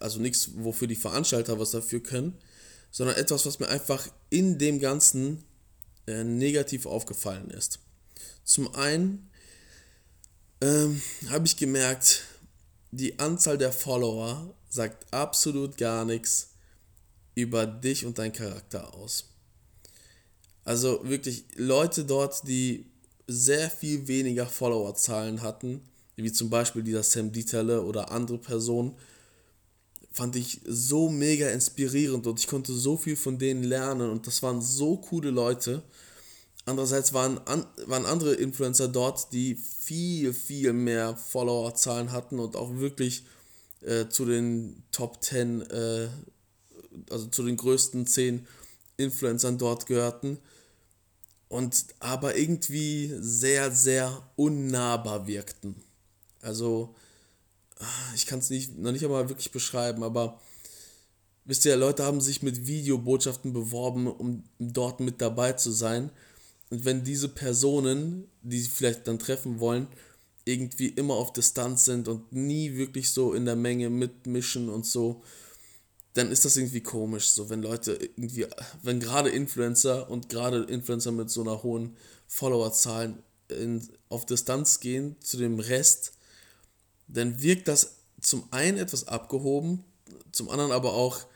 also 0.00 0.20
nichts, 0.20 0.50
wofür 0.56 0.86
die 0.86 0.96
Veranstalter 0.96 1.58
was 1.58 1.70
dafür 1.70 2.00
können, 2.02 2.36
sondern 2.90 3.16
etwas, 3.16 3.46
was 3.46 3.60
mir 3.60 3.68
einfach 3.68 4.08
in 4.28 4.58
dem 4.58 4.78
Ganzen 4.78 5.44
äh, 6.06 6.24
negativ 6.24 6.86
aufgefallen 6.86 7.50
ist. 7.50 7.78
Zum 8.44 8.74
einen 8.74 9.30
ähm, 10.60 11.00
habe 11.28 11.46
ich 11.46 11.56
gemerkt, 11.56 12.22
die 12.90 13.18
Anzahl 13.18 13.58
der 13.58 13.72
Follower 13.72 14.54
sagt 14.68 15.12
absolut 15.12 15.76
gar 15.76 16.04
nichts 16.04 16.50
über 17.34 17.66
dich 17.66 18.04
und 18.04 18.18
deinen 18.18 18.32
Charakter 18.32 18.94
aus. 18.94 19.24
Also 20.64 21.00
wirklich 21.08 21.44
Leute 21.54 22.04
dort, 22.04 22.46
die 22.46 22.86
sehr 23.26 23.70
viel 23.70 24.06
weniger 24.08 24.46
Followerzahlen 24.46 25.42
hatten, 25.42 25.82
wie 26.16 26.32
zum 26.32 26.50
Beispiel 26.50 26.82
dieser 26.82 27.02
Sam 27.02 27.32
Dieterle 27.32 27.82
oder 27.82 28.10
andere 28.10 28.38
Personen, 28.38 28.94
fand 30.12 30.36
ich 30.36 30.60
so 30.66 31.08
mega 31.08 31.48
inspirierend 31.48 32.26
und 32.26 32.40
ich 32.40 32.48
konnte 32.48 32.72
so 32.72 32.96
viel 32.96 33.16
von 33.16 33.38
denen 33.38 33.62
lernen 33.62 34.10
und 34.10 34.26
das 34.26 34.42
waren 34.42 34.60
so 34.60 34.96
coole 34.96 35.30
Leute. 35.30 35.82
Andererseits 36.70 37.12
waren, 37.12 37.38
an, 37.46 37.66
waren 37.86 38.06
andere 38.06 38.34
Influencer 38.34 38.88
dort, 38.88 39.32
die 39.32 39.56
viel, 39.56 40.32
viel 40.32 40.72
mehr 40.72 41.16
Followerzahlen 41.16 42.12
hatten 42.12 42.38
und 42.38 42.56
auch 42.56 42.76
wirklich 42.76 43.24
äh, 43.82 44.08
zu 44.08 44.24
den 44.24 44.82
Top 44.92 45.22
10 45.22 45.62
äh, 45.62 46.08
also 47.08 47.26
zu 47.26 47.42
den 47.44 47.56
größten 47.56 48.06
zehn 48.06 48.46
Influencern 48.96 49.58
dort 49.58 49.86
gehörten 49.86 50.38
und 51.48 51.86
aber 51.98 52.36
irgendwie 52.36 53.12
sehr, 53.18 53.70
sehr 53.70 54.22
unnahbar 54.36 55.26
wirkten. 55.26 55.74
Also, 56.42 56.94
ich 58.14 58.26
kann 58.26 58.38
es 58.40 58.50
nicht, 58.50 58.78
noch 58.78 58.92
nicht 58.92 59.04
einmal 59.04 59.28
wirklich 59.28 59.50
beschreiben, 59.50 60.02
aber 60.02 60.40
wisst 61.44 61.64
ihr, 61.64 61.76
Leute 61.76 62.04
haben 62.04 62.20
sich 62.20 62.42
mit 62.42 62.66
Videobotschaften 62.66 63.52
beworben, 63.52 64.06
um 64.06 64.44
dort 64.58 65.00
mit 65.00 65.20
dabei 65.20 65.52
zu 65.52 65.70
sein. 65.70 66.10
Und 66.70 66.84
wenn 66.84 67.04
diese 67.04 67.28
Personen, 67.28 68.28
die 68.42 68.60
sie 68.60 68.68
vielleicht 68.68 69.06
dann 69.06 69.18
treffen 69.18 69.60
wollen, 69.60 69.88
irgendwie 70.44 70.88
immer 70.88 71.14
auf 71.14 71.32
Distanz 71.32 71.84
sind 71.84 72.08
und 72.08 72.32
nie 72.32 72.76
wirklich 72.76 73.10
so 73.10 73.34
in 73.34 73.44
der 73.44 73.56
Menge 73.56 73.90
mitmischen 73.90 74.68
und 74.68 74.86
so, 74.86 75.22
dann 76.14 76.30
ist 76.30 76.44
das 76.44 76.56
irgendwie 76.56 76.80
komisch, 76.80 77.28
so 77.28 77.50
wenn 77.50 77.62
Leute 77.62 77.92
irgendwie, 77.92 78.46
wenn 78.82 78.98
gerade 78.98 79.30
Influencer 79.30 80.10
und 80.10 80.28
gerade 80.28 80.64
Influencer 80.64 81.12
mit 81.12 81.30
so 81.30 81.42
einer 81.42 81.62
hohen 81.62 81.96
Followerzahlen 82.26 83.22
in, 83.48 83.88
auf 84.08 84.26
Distanz 84.26 84.80
gehen 84.80 85.16
zu 85.20 85.36
dem 85.36 85.60
Rest, 85.60 86.12
dann 87.06 87.40
wirkt 87.42 87.68
das 87.68 87.96
zum 88.20 88.44
einen 88.50 88.78
etwas 88.78 89.08
abgehoben, 89.08 89.84
zum 90.32 90.48
anderen 90.48 90.72
aber 90.72 90.94
auch 90.94 91.26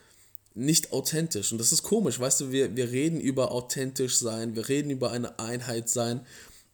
nicht 0.55 0.93
authentisch. 0.93 1.53
Und 1.53 1.59
das 1.59 1.73
ist 1.73 1.83
komisch, 1.83 2.19
weißt 2.19 2.41
du, 2.41 2.53
wir, 2.53 2.77
wir 2.77 2.91
reden 2.91 3.21
über 3.21 3.51
authentisch 3.51 4.17
sein, 4.17 4.55
wir 4.55 4.69
reden 4.69 4.91
über 4.91 5.11
eine 5.11 5.39
Einheit 5.39 5.89
sein. 5.89 6.25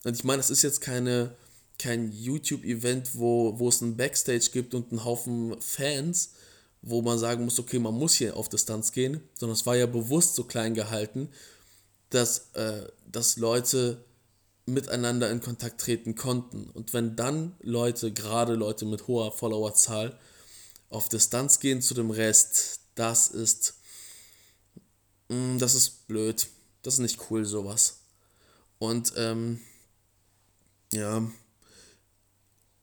Und 0.05 0.15
ich 0.15 0.25
meine, 0.25 0.39
das 0.39 0.51
ist 0.51 0.63
jetzt 0.63 0.81
keine, 0.81 1.35
kein 1.79 2.13
YouTube-Event, 2.13 3.19
wo, 3.19 3.59
wo 3.59 3.69
es 3.69 3.81
ein 3.81 3.97
Backstage 3.97 4.51
gibt 4.53 4.75
und 4.75 4.91
einen 4.91 5.05
Haufen 5.05 5.57
Fans, 5.61 6.33
wo 6.83 7.03
man 7.03 7.19
sagen 7.19 7.45
muss, 7.45 7.59
okay, 7.59 7.79
man 7.79 7.95
muss 7.95 8.15
hier 8.15 8.37
auf 8.37 8.49
Distanz 8.49 8.93
gehen, 8.93 9.23
sondern 9.35 9.55
es 9.55 9.67
war 9.67 9.77
ja 9.77 9.87
bewusst 9.87 10.35
so 10.35 10.45
klein 10.45 10.75
gehalten, 10.75 11.29
dass, 12.11 12.51
äh, 12.55 12.87
dass 13.11 13.37
Leute 13.37 14.05
miteinander 14.67 15.31
in 15.31 15.41
Kontakt 15.41 15.81
treten 15.81 16.15
konnten. 16.15 16.71
Und 16.71 16.93
wenn 16.93 17.17
dann 17.17 17.55
Leute, 17.61 18.13
gerade 18.13 18.55
Leute 18.55 18.85
mit 18.85 19.07
hoher 19.07 19.33
Followerzahl, 19.33 20.19
auf 20.91 21.09
Distanz 21.09 21.61
gehen 21.61 21.83
zu 21.83 21.95
dem 21.95 22.11
Rest, 22.11 22.80
das 22.95 23.29
ist, 23.29 23.75
mm, 25.29 25.59
das 25.59 25.75
ist 25.75 26.07
blöd. 26.07 26.49
Das 26.83 26.95
ist 26.95 27.01
nicht 27.01 27.31
cool, 27.31 27.45
sowas. 27.45 27.99
Und, 28.79 29.13
ähm, 29.17 29.61
ja, 30.93 31.31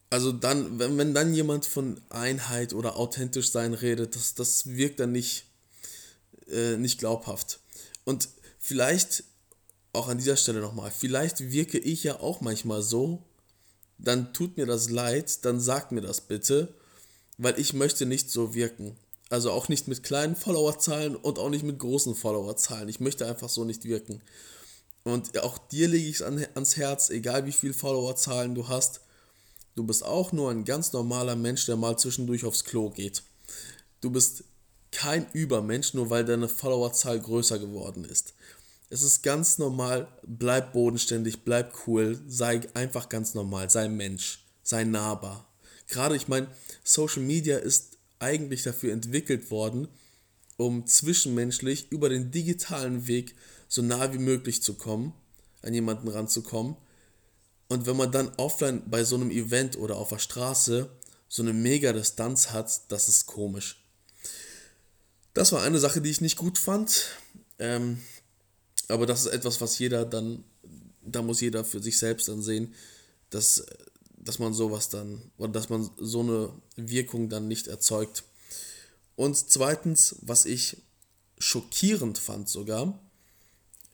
also 0.09 0.31
dann, 0.31 0.79
wenn, 0.79 0.97
wenn 0.97 1.13
dann 1.13 1.33
jemand 1.33 1.65
von 1.65 1.99
Einheit 2.09 2.73
oder 2.73 2.95
authentisch 2.95 3.51
sein 3.51 3.73
redet, 3.73 4.15
das, 4.15 4.35
das 4.35 4.67
wirkt 4.67 4.99
dann 4.99 5.11
nicht, 5.11 5.45
äh, 6.49 6.77
nicht 6.77 6.99
glaubhaft. 6.99 7.59
Und 8.05 8.29
vielleicht 8.59 9.25
auch 9.91 10.07
an 10.07 10.17
dieser 10.17 10.37
Stelle 10.37 10.61
nochmal, 10.61 10.91
vielleicht 10.91 11.51
wirke 11.51 11.77
ich 11.79 12.03
ja 12.03 12.19
auch 12.19 12.39
manchmal 12.41 12.81
so, 12.81 13.23
dann 13.97 14.33
tut 14.33 14.57
mir 14.57 14.65
das 14.65 14.89
leid, 14.89 15.43
dann 15.43 15.59
sagt 15.59 15.91
mir 15.91 16.01
das 16.01 16.21
bitte, 16.21 16.73
weil 17.37 17.59
ich 17.59 17.73
möchte 17.73 18.05
nicht 18.05 18.29
so 18.29 18.53
wirken. 18.53 18.95
Also 19.29 19.51
auch 19.51 19.67
nicht 19.67 19.87
mit 19.87 20.03
kleinen 20.03 20.35
Followerzahlen 20.35 21.15
und 21.15 21.39
auch 21.39 21.49
nicht 21.49 21.63
mit 21.63 21.79
großen 21.79 22.15
Followerzahlen. 22.15 22.87
Ich 22.87 22.99
möchte 22.99 23.27
einfach 23.27 23.49
so 23.49 23.65
nicht 23.65 23.83
wirken. 23.83 24.21
Und 25.03 25.37
auch 25.39 25.57
dir 25.57 25.87
lege 25.87 26.07
ich 26.07 26.17
es 26.17 26.21
an, 26.21 26.45
ans 26.53 26.77
Herz, 26.77 27.09
egal 27.09 27.45
wie 27.45 27.51
viele 27.51 27.73
Followerzahlen 27.73 28.55
du 28.55 28.67
hast, 28.67 29.01
du 29.75 29.83
bist 29.83 30.03
auch 30.03 30.31
nur 30.31 30.51
ein 30.51 30.65
ganz 30.65 30.93
normaler 30.93 31.35
Mensch, 31.35 31.65
der 31.65 31.75
mal 31.75 31.97
zwischendurch 31.97 32.45
aufs 32.45 32.63
Klo 32.63 32.89
geht. 32.89 33.23
Du 34.01 34.09
bist 34.09 34.43
kein 34.91 35.27
Übermensch, 35.33 35.93
nur 35.93 36.09
weil 36.09 36.25
deine 36.25 36.47
Followerzahl 36.47 37.19
größer 37.19 37.59
geworden 37.59 38.05
ist. 38.05 38.33
Es 38.89 39.03
ist 39.03 39.21
ganz 39.21 39.57
normal, 39.57 40.07
bleib 40.25 40.71
bodenständig, 40.71 41.43
bleib 41.43 41.73
cool, 41.85 42.19
sei 42.27 42.61
einfach 42.73 43.09
ganz 43.09 43.33
normal, 43.33 43.69
sei 43.69 43.89
Mensch, 43.89 44.45
sei 44.63 44.85
nahbar. 44.85 45.47
Gerade, 45.87 46.15
ich 46.15 46.27
meine, 46.27 46.47
Social 46.83 47.21
Media 47.21 47.57
ist 47.57 47.96
eigentlich 48.19 48.63
dafür 48.63 48.93
entwickelt 48.93 49.51
worden, 49.51 49.87
um 50.57 50.85
zwischenmenschlich 50.87 51.91
über 51.91 52.09
den 52.09 52.31
digitalen 52.31 53.07
Weg 53.07 53.35
so 53.67 53.81
nah 53.81 54.13
wie 54.13 54.17
möglich 54.17 54.63
zu 54.63 54.73
kommen, 54.73 55.13
an 55.61 55.73
jemanden 55.73 56.07
ranzukommen. 56.07 56.75
Und 57.67 57.85
wenn 57.85 57.97
man 57.97 58.11
dann 58.11 58.31
offline 58.37 58.83
bei 58.89 59.03
so 59.03 59.15
einem 59.15 59.29
Event 59.29 59.77
oder 59.77 59.97
auf 59.97 60.09
der 60.09 60.19
Straße 60.19 60.89
so 61.27 61.41
eine 61.41 61.53
mega 61.53 61.91
Distanz 61.93 62.51
hat, 62.51 62.91
das 62.91 63.09
ist 63.09 63.25
komisch. 63.25 63.83
Das 65.33 65.51
war 65.51 65.61
eine 65.61 65.79
Sache, 65.79 66.01
die 66.01 66.09
ich 66.09 66.21
nicht 66.21 66.37
gut 66.37 66.57
fand. 66.57 67.11
Ähm, 67.59 67.99
aber 68.87 69.05
das 69.05 69.25
ist 69.25 69.33
etwas, 69.33 69.59
was 69.59 69.77
jeder 69.79 70.05
dann, 70.05 70.43
da 71.01 71.21
muss 71.21 71.41
jeder 71.41 71.65
für 71.65 71.81
sich 71.81 71.99
selbst 71.99 72.29
dann 72.29 72.41
sehen, 72.41 72.73
dass, 73.29 73.65
dass 74.27 74.39
man 74.39 74.53
sowas 74.53 74.89
dann, 74.89 75.21
oder 75.37 75.51
dass 75.51 75.69
man 75.69 75.89
so 75.97 76.21
eine 76.21 76.51
Wirkung 76.75 77.29
dann 77.29 77.47
nicht 77.47 77.67
erzeugt. 77.67 78.23
Und 79.15 79.35
zweitens, 79.35 80.17
was 80.21 80.45
ich 80.45 80.77
schockierend 81.37 82.17
fand 82.17 82.49
sogar, 82.49 82.99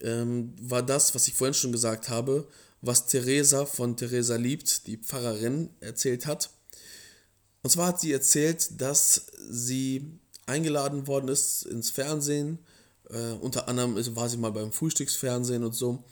ähm, 0.01 0.53
war 0.59 0.83
das, 0.83 1.15
was 1.15 1.27
ich 1.27 1.33
vorhin 1.35 1.53
schon 1.53 1.71
gesagt 1.71 2.09
habe, 2.09 2.47
was 2.81 3.07
Theresa 3.07 3.65
von 3.65 3.95
Theresa 3.95 4.35
Liebt, 4.35 4.87
die 4.87 4.97
Pfarrerin, 4.97 5.69
erzählt 5.79 6.25
hat. 6.25 6.49
Und 7.61 7.69
zwar 7.69 7.87
hat 7.87 8.01
sie 8.01 8.11
erzählt, 8.11 8.81
dass 8.81 9.27
sie 9.49 10.19
eingeladen 10.45 11.07
worden 11.07 11.29
ist 11.29 11.63
ins 11.65 11.89
Fernsehen 11.89 12.59
äh, 13.13 13.33
unter 13.33 13.67
anderem 13.67 13.95
war 14.15 14.29
sie 14.29 14.37
mal 14.37 14.51
beim 14.51 14.71
Frühstücksfernsehen 14.71 15.63
und 15.63 15.75
so. 15.75 16.03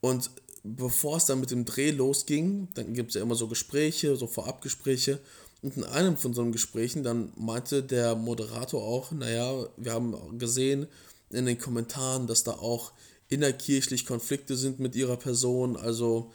Und 0.00 0.30
bevor 0.62 1.16
es 1.16 1.24
dann 1.24 1.40
mit 1.40 1.50
dem 1.50 1.64
Dreh 1.64 1.90
losging, 1.90 2.68
dann 2.74 2.94
gibt 2.94 3.10
es 3.10 3.14
ja 3.14 3.22
immer 3.22 3.34
so 3.34 3.48
Gespräche, 3.48 4.16
so 4.16 4.26
Vorabgespräche. 4.26 5.20
Und 5.62 5.76
in 5.76 5.84
einem 5.84 6.16
von 6.16 6.32
so 6.32 6.44
Gesprächen, 6.50 7.02
dann 7.02 7.32
meinte 7.36 7.82
der 7.82 8.14
Moderator 8.14 8.82
auch, 8.82 9.12
naja, 9.12 9.66
wir 9.76 9.92
haben 9.92 10.38
gesehen 10.38 10.86
in 11.30 11.46
den 11.46 11.58
Kommentaren, 11.58 12.26
dass 12.26 12.44
da 12.44 12.52
auch 12.52 12.92
innerkirchlich 13.28 14.06
Konflikte 14.06 14.56
sind 14.56 14.80
mit 14.80 14.96
ihrer 14.96 15.16
Person. 15.16 15.76
Also 15.76 16.32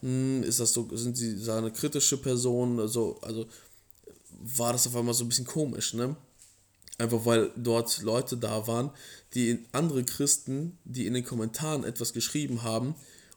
hm, 0.00 0.42
ist 0.42 0.60
das 0.60 0.72
so, 0.72 0.88
sind 0.96 1.16
sie 1.16 1.50
eine 1.50 1.70
kritische 1.70 2.18
Person? 2.18 2.80
Also, 2.80 3.18
also 3.22 3.46
war 4.40 4.72
das 4.72 4.86
auf 4.86 4.96
einmal 4.96 5.14
so 5.14 5.24
ein 5.24 5.28
bisschen 5.28 5.46
komisch, 5.46 5.94
ne? 5.94 6.16
Einfach 6.98 7.24
weil 7.24 7.50
dort 7.56 8.02
Leute 8.02 8.36
da 8.36 8.66
waren, 8.68 8.90
die 9.34 9.64
andere 9.72 10.04
Christen, 10.04 10.78
die 10.84 11.06
in 11.06 11.14
den 11.14 11.24
Kommentaren 11.24 11.82
etwas 11.82 12.12
geschrieben 12.12 12.62
haben 12.62 12.94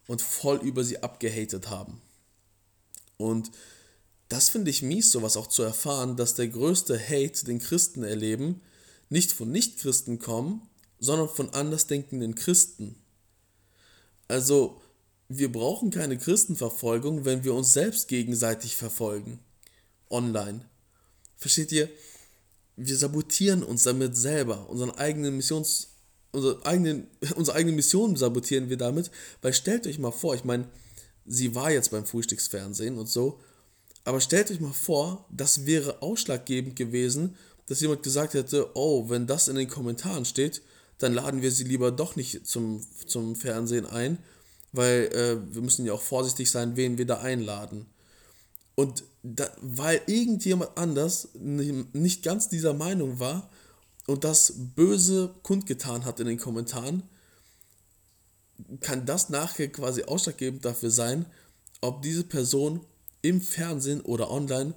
und 0.08 0.22
voll 0.22 0.58
über 0.58 0.84
sie 0.84 1.04
abgehatet 1.04 1.70
haben. 1.70 2.02
Und 3.18 3.52
das 4.30 4.50
finde 4.50 4.72
ich 4.72 4.82
mies, 4.82 5.12
sowas 5.12 5.38
auch 5.38 5.48
zu 5.48 5.64
erfahren, 5.64 6.18
dass 6.18 6.36
der 6.36 6.48
größte 6.48 7.00
Hate, 7.00 7.46
den 7.46 7.60
Christen 7.60 8.04
erleben, 8.04 8.62
nicht 9.10 9.32
von 9.32 9.52
Nichtchristen 9.52 10.20
kommen, 10.20 10.62
sondern 11.00 11.30
von 11.30 11.54
andersdenkenden 11.54 12.36
Christen. 12.36 12.96
Also, 14.28 14.82
wir 15.30 15.52
brauchen 15.52 15.92
keine 15.92 16.18
Christenverfolgung, 16.18 17.26
wenn 17.26 17.44
wir 17.44 17.54
uns 17.54 17.74
selbst 17.74 18.08
gegenseitig 18.08 18.76
verfolgen. 18.76 19.40
Online. 20.10 20.66
Versteht 21.38 21.72
ihr? 21.72 21.90
wir 22.78 22.96
sabotieren 22.96 23.64
uns 23.64 23.84
damit 23.84 24.16
selber, 24.16 24.70
unseren 24.70 24.92
eigenen 24.92 25.36
Missions, 25.36 25.90
unsere, 26.32 26.66
eigenen, 26.66 27.08
unsere 27.36 27.58
eigene 27.58 27.76
Mission 27.76 28.16
sabotieren 28.16 28.70
wir 28.70 28.78
damit, 28.78 29.12
weil 29.42 29.54
stellt 29.54 29.88
euch 29.88 30.00
mal 30.00 30.12
vor, 30.12 30.36
ich 30.36 30.44
meine, 30.44 30.68
sie 31.26 31.56
war 31.56 31.72
jetzt 31.72 31.92
beim 31.92 32.06
Frühstücksfernsehen 32.06 32.98
und 32.98 33.10
so, 33.10 33.40
aber 34.04 34.22
stellt 34.22 34.50
euch 34.52 34.62
mal 34.62 34.74
vor, 34.74 35.26
das 35.30 35.66
wäre 35.66 36.02
ausschlaggebend 36.02 36.76
gewesen, 36.76 37.36
dass 37.68 37.82
jemand 37.82 38.04
gesagt 38.04 38.34
hätte, 38.34 38.70
oh, 38.76 39.10
wenn 39.10 39.28
das 39.28 39.50
in 39.50 39.58
den 39.58 39.68
Kommentaren 39.68 40.24
steht, 40.24 40.62
dann 40.98 41.14
laden 41.14 41.42
wir 41.42 41.52
sie 41.52 41.66
lieber 41.66 41.92
doch 41.92 42.16
nicht 42.16 42.48
zum, 42.48 42.82
zum 43.06 43.36
Fernsehen 43.36 43.86
ein, 43.86 44.18
weil 44.72 45.10
äh, 45.14 45.54
wir 45.54 45.62
müssen 45.62 45.86
ja 45.86 45.94
auch 45.94 46.02
vorsichtig 46.02 46.50
sein, 46.50 46.76
wen 46.78 46.98
wir 46.98 47.06
da 47.06 47.20
einladen. 47.20 47.86
Und 48.76 49.04
da, 49.24 49.50
weil 49.62 50.02
irgendjemand 50.06 50.78
anders 50.78 51.30
nicht 51.34 52.24
ganz 52.24 52.48
dieser 52.48 52.74
Meinung 52.74 53.20
war 53.20 53.50
und 54.08 54.24
das 54.24 54.54
böse 54.76 55.36
kundgetan 55.44 56.06
hat 56.06 56.20
in 56.20 56.26
den 56.26 56.40
Kommentaren, 56.40 57.04
kann 58.80 59.06
das 59.06 59.30
nachher 59.30 59.68
quasi 59.68 60.04
ausschlaggebend 60.04 60.66
dafür 60.66 60.90
sein, 60.90 61.28
ob 61.82 62.02
diese 62.02 62.24
Person 62.24 62.84
im 63.22 63.40
Fernsehen 63.40 64.02
oder 64.02 64.32
online 64.32 64.74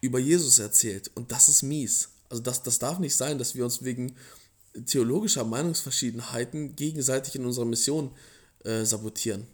über 0.00 0.20
Jesus 0.20 0.60
erzählt. 0.60 1.10
Und 1.14 1.32
das 1.32 1.48
ist 1.48 1.62
mies. 1.62 2.10
Also 2.28 2.42
das, 2.42 2.62
das 2.62 2.78
darf 2.78 3.00
nicht 3.00 3.16
sein, 3.16 3.38
dass 3.38 3.56
wir 3.56 3.64
uns 3.64 3.82
wegen 3.82 4.14
theologischer 4.86 5.44
Meinungsverschiedenheiten 5.44 6.76
gegenseitig 6.76 7.34
in 7.34 7.44
unserer 7.44 7.64
Mission 7.64 8.12
äh, 8.64 8.84
sabotieren. 8.84 9.46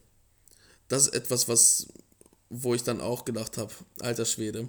Das 0.88 1.06
ist 1.06 1.14
etwas, 1.14 1.48
was 1.48 1.88
wo 2.50 2.74
ich 2.74 2.82
dann 2.82 3.00
auch 3.00 3.24
gedacht 3.24 3.58
habe, 3.58 3.72
alter 4.00 4.24
Schwede. 4.24 4.68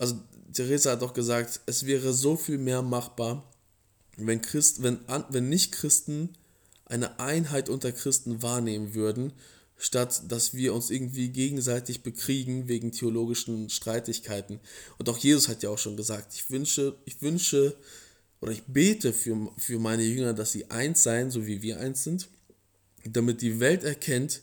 Also 0.00 0.18
Theresa 0.54 0.92
hat 0.92 1.02
doch 1.02 1.12
gesagt, 1.12 1.60
es 1.66 1.84
wäre 1.84 2.14
so 2.14 2.34
viel 2.34 2.56
mehr 2.56 2.80
machbar, 2.80 3.46
wenn, 4.16 4.40
Christ, 4.40 4.82
wenn, 4.82 4.98
wenn 5.28 5.50
Nicht-Christen 5.50 6.30
eine 6.86 7.20
Einheit 7.20 7.68
unter 7.68 7.92
Christen 7.92 8.42
wahrnehmen 8.42 8.94
würden, 8.94 9.34
statt 9.76 10.22
dass 10.28 10.54
wir 10.54 10.72
uns 10.72 10.88
irgendwie 10.88 11.28
gegenseitig 11.28 12.02
bekriegen 12.02 12.66
wegen 12.66 12.92
theologischen 12.92 13.68
Streitigkeiten. 13.68 14.58
Und 14.96 15.10
auch 15.10 15.18
Jesus 15.18 15.48
hat 15.48 15.62
ja 15.62 15.68
auch 15.68 15.78
schon 15.78 15.98
gesagt, 15.98 16.32
ich 16.34 16.50
wünsche, 16.50 16.96
ich 17.04 17.20
wünsche 17.20 17.76
oder 18.40 18.52
ich 18.52 18.62
bete 18.62 19.12
für, 19.12 19.52
für 19.58 19.78
meine 19.78 20.02
Jünger, 20.02 20.32
dass 20.32 20.52
sie 20.52 20.70
eins 20.70 21.02
seien, 21.02 21.30
so 21.30 21.46
wie 21.46 21.60
wir 21.60 21.78
eins 21.78 22.04
sind, 22.04 22.28
damit 23.04 23.42
die 23.42 23.60
Welt 23.60 23.84
erkennt, 23.84 24.40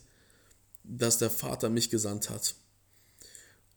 dass 0.84 1.18
der 1.18 1.30
Vater 1.30 1.68
mich 1.68 1.90
gesandt 1.90 2.30
hat. 2.30 2.54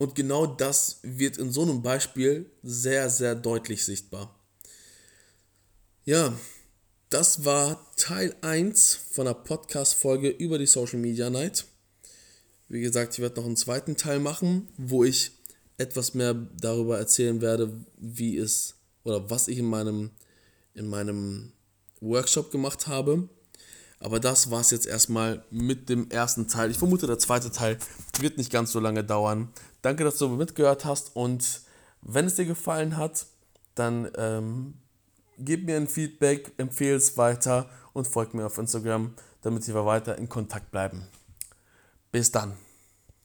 Und 0.02 0.16
genau 0.16 0.48
das 0.48 0.98
wird 1.04 1.38
in 1.38 1.52
so 1.52 1.62
einem 1.62 1.84
Beispiel 1.84 2.50
sehr, 2.64 3.08
sehr 3.12 3.36
deutlich 3.36 3.86
sichtbar. 3.86 4.36
Ja, 6.06 6.34
das 7.12 7.46
war 7.46 7.86
Teil 7.98 8.36
1 8.42 8.96
von 9.12 9.26
der 9.28 9.36
Podcast-Folge 9.36 10.30
über 10.30 10.58
die 10.58 10.66
Social 10.66 10.98
Media 10.98 11.30
Night. 11.30 11.66
Wie 12.68 12.82
gesagt, 12.82 13.14
ich 13.14 13.20
werde 13.20 13.40
noch 13.40 13.46
einen 13.46 13.56
zweiten 13.56 13.96
Teil 13.96 14.18
machen, 14.18 14.70
wo 14.76 15.04
ich 15.04 15.34
etwas 15.78 16.16
mehr 16.16 16.34
darüber 16.34 16.98
erzählen 16.98 17.40
werde, 17.40 17.72
wie 17.96 18.38
es 18.38 18.74
oder 19.04 19.30
was 19.30 19.48
ich 19.48 19.60
in 19.60 19.66
meinem, 19.66 20.10
in 20.74 20.88
meinem 20.88 21.52
Workshop 22.00 22.50
gemacht 22.50 22.88
habe. 22.88 23.30
Aber 24.00 24.20
das 24.20 24.50
war 24.50 24.62
es 24.62 24.72
jetzt 24.72 24.88
erstmal 24.88 25.46
mit 25.52 25.90
dem 25.90 26.10
ersten 26.10 26.48
Teil. 26.48 26.72
Ich 26.72 26.80
vermute, 26.80 27.06
der 27.06 27.20
zweite 27.20 27.52
Teil 27.52 27.78
wird 28.20 28.40
nicht 28.40 28.52
ganz 28.52 28.72
so 28.72 28.80
lange 28.80 29.04
dauern. 29.04 29.54
Danke, 29.82 30.04
dass 30.04 30.18
du 30.18 30.30
mitgehört 30.30 30.86
hast 30.86 31.16
und 31.16 31.62
wenn 32.02 32.26
es 32.26 32.36
dir 32.36 32.46
gefallen 32.46 32.98
hat, 32.98 33.26
dann 33.76 34.10
ähm, 34.18 34.74
gib 35.38 35.66
mir 35.66 35.78
ein 35.78 35.88
Feedback, 35.88 36.52
empfehle 36.58 36.96
es 36.96 37.18
weiter 37.18 37.70
und 37.94 38.08
folg 38.08 38.34
mir 38.34 38.46
auf 38.46 38.58
Instagram, 38.58 39.14
damit 39.42 39.68
wir 39.68 39.86
weiter 39.86 40.18
in 40.18 40.30
Kontakt 40.30 40.72
bleiben. 40.72 41.08
Bis 42.12 42.32
dann. 42.32 42.58